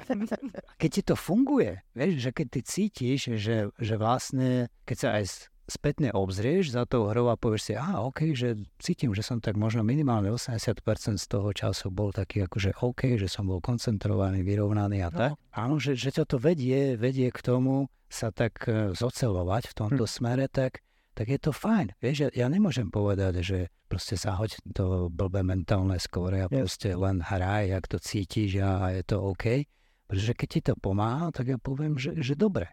[0.80, 5.24] keď ti to funguje, vieš, že keď ty cítiš, že, že vlastne, keď sa aj
[5.70, 9.54] spätne obzrieš za tou hrou a povieš si, aha, OK, že cítim, že som tak
[9.54, 10.82] možno minimálne 80%
[11.16, 15.30] z toho času bol taký akože OK, že som bol koncentrovaný, vyrovnaný a tak.
[15.54, 20.04] Áno, že, že ťa to vedie, vedie k tomu sa tak e, zocelovať v tomto
[20.10, 20.82] smere, tak,
[21.14, 21.94] tak je to fajn.
[22.02, 23.58] Vieš, ja, ja nemôžem povedať, že
[23.90, 26.62] proste zahoď to blbé mentálne skóre a Yes.
[26.62, 29.66] proste len hraj, jak to cítiš a, a je to OK.
[30.06, 32.70] Pretože keď ti to pomáha, tak ja poviem, že, že dobre.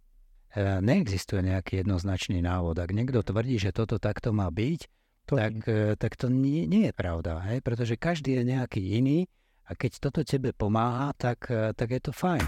[0.54, 2.78] E, Neexistuje nejaký jednoznačný návod.
[2.78, 4.82] Ak niekto tvrdí, že toto takto má byť,
[5.28, 7.44] To tak, e, tak to nie, nie je pravda.
[7.52, 7.60] Hej?
[7.60, 9.28] Pretože každý je nejaký iný
[9.68, 12.46] a keď toto tebe pomáha, tak, e, tak je to fajn.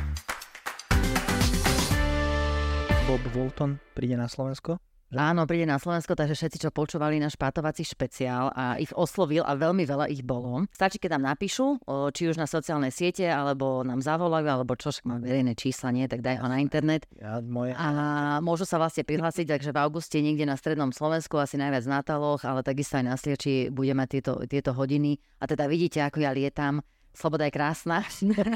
[3.03, 4.80] Bob Walton príde na Slovensko.
[5.10, 9.57] Áno, príde na Slovensko, takže všetci, čo počúvali náš pátovací špeciál a ich oslovil a
[9.57, 10.70] veľmi veľa ich bolo.
[10.70, 11.82] Stačí, keď nám napíšu,
[12.14, 16.05] či už na sociálne siete, alebo nám zavolajú, alebo čo, však mám verejné čísla, nie,
[16.05, 17.10] tak daj ho na internet.
[17.18, 17.74] Ja, moje...
[17.74, 22.05] A môžu sa vlastne prihlásiť, takže v auguste niekde na strednom Slovensku, asi najviac na
[22.05, 25.18] Taloch, ale takisto aj na Slieči budeme mať tieto, tieto hodiny.
[25.41, 26.86] A teda vidíte, ako ja lietam.
[27.18, 28.05] Sloboda je krásna.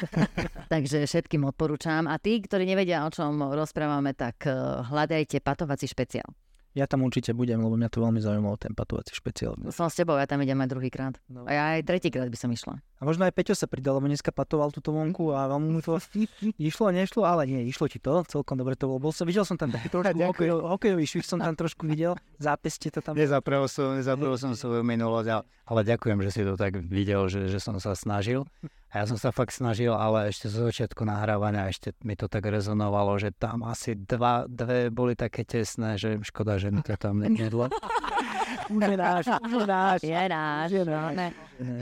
[0.73, 2.05] takže všetkým odporúčam.
[2.05, 4.53] A tí, ktorí nevedia, o čom rozprávame, tak eh,
[4.85, 6.29] hľadajte patovací špeciál.
[6.73, 9.53] Ja tam určite budem, lebo mňa to veľmi zaujímalo, ten patovací špeciál.
[9.69, 11.13] Som s tebou, ja tam idem aj druhýkrát.
[11.29, 11.45] No.
[11.45, 12.81] A ja aj tretíkrát by som išla.
[12.97, 16.01] A možno aj Peťo sa pridal, lebo dneska patoval túto vonku a veľmi mu to
[16.57, 18.97] išlo, nešlo, ale nie, išlo ti to, celkom dobre to bolo.
[18.97, 22.89] Bol som, videl som tam taký trošku hokej, hokejový švih som tam trošku videl, zápeste
[22.89, 23.13] to tam.
[23.13, 27.53] Nezaprel som, nezaprel som svoju minulosť, ale, ale ďakujem, že si to tak videl, že,
[27.53, 28.49] že som sa snažil.
[28.93, 32.45] A ja som sa fakt snažil, ale ešte zo začiatku nahrávania ešte mi to tak
[32.45, 37.25] rezonovalo, že tam asi dva, dve boli také tesné, že škoda, že mi to tam
[37.25, 37.73] nedlo.
[38.69, 39.99] Už je náš, už je náš.
[40.07, 40.69] Je náš.
[40.71, 41.13] Je náš.
[41.19, 41.27] Ne.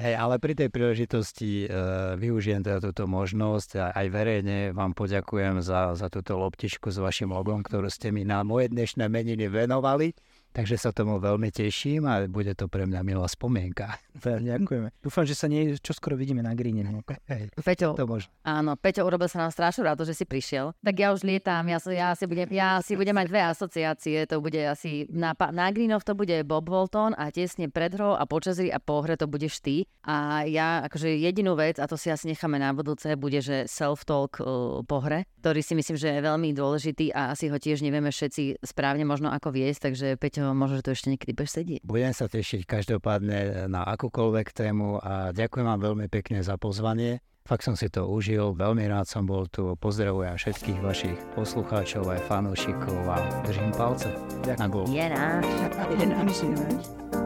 [0.01, 5.61] Hej, ale pri tej príležitosti uh, využijem teda túto možnosť a aj verejne vám poďakujem
[5.61, 10.17] za, za túto loptičku s vašim logom, ktorú ste mi na moje dnešné meniny venovali.
[10.51, 13.95] Takže sa tomu veľmi teším a bude to pre mňa milá spomienka.
[14.19, 14.91] Ďakujeme.
[14.99, 16.83] Dúfam, že sa nie čoskoro vidíme na gríne.
[16.83, 16.99] No.
[17.31, 18.27] Hej, Peťo, to možno.
[18.43, 20.75] áno, Peťo urobil sa nám strašne rád, že si prišiel.
[20.83, 24.27] Tak ja už lietam, ja, si- ja, si, budem, ja si budem mať dve asociácie,
[24.27, 28.27] to bude asi na, na Greenoch to bude Bob Walton a tesne pred hrou a
[28.27, 29.87] počas hry a po hre to budeš ty.
[30.03, 34.41] A ja akože jedinú vec, a to si asi necháme na budúce, bude, že self-talk
[34.41, 38.09] uh, po hre, ktorý si myslím, že je veľmi dôležitý a asi ho tiež nevieme
[38.09, 41.81] všetci správne možno ako viesť, takže Peťo, možno, že tu ešte niekedy budeš sedieť.
[41.85, 47.21] Budem sa tešiť každopádne na akúkoľvek tému a ďakujem vám veľmi pekne za pozvanie.
[47.41, 49.73] Fakt som si to užil, veľmi rád som bol tu.
[49.81, 54.13] Pozdravujem všetkých vašich poslucháčov aj fanúšikov a držím palce
[54.45, 54.85] na gól.
[54.85, 55.45] Je náš.
[55.97, 57.20] Je náš, je náš.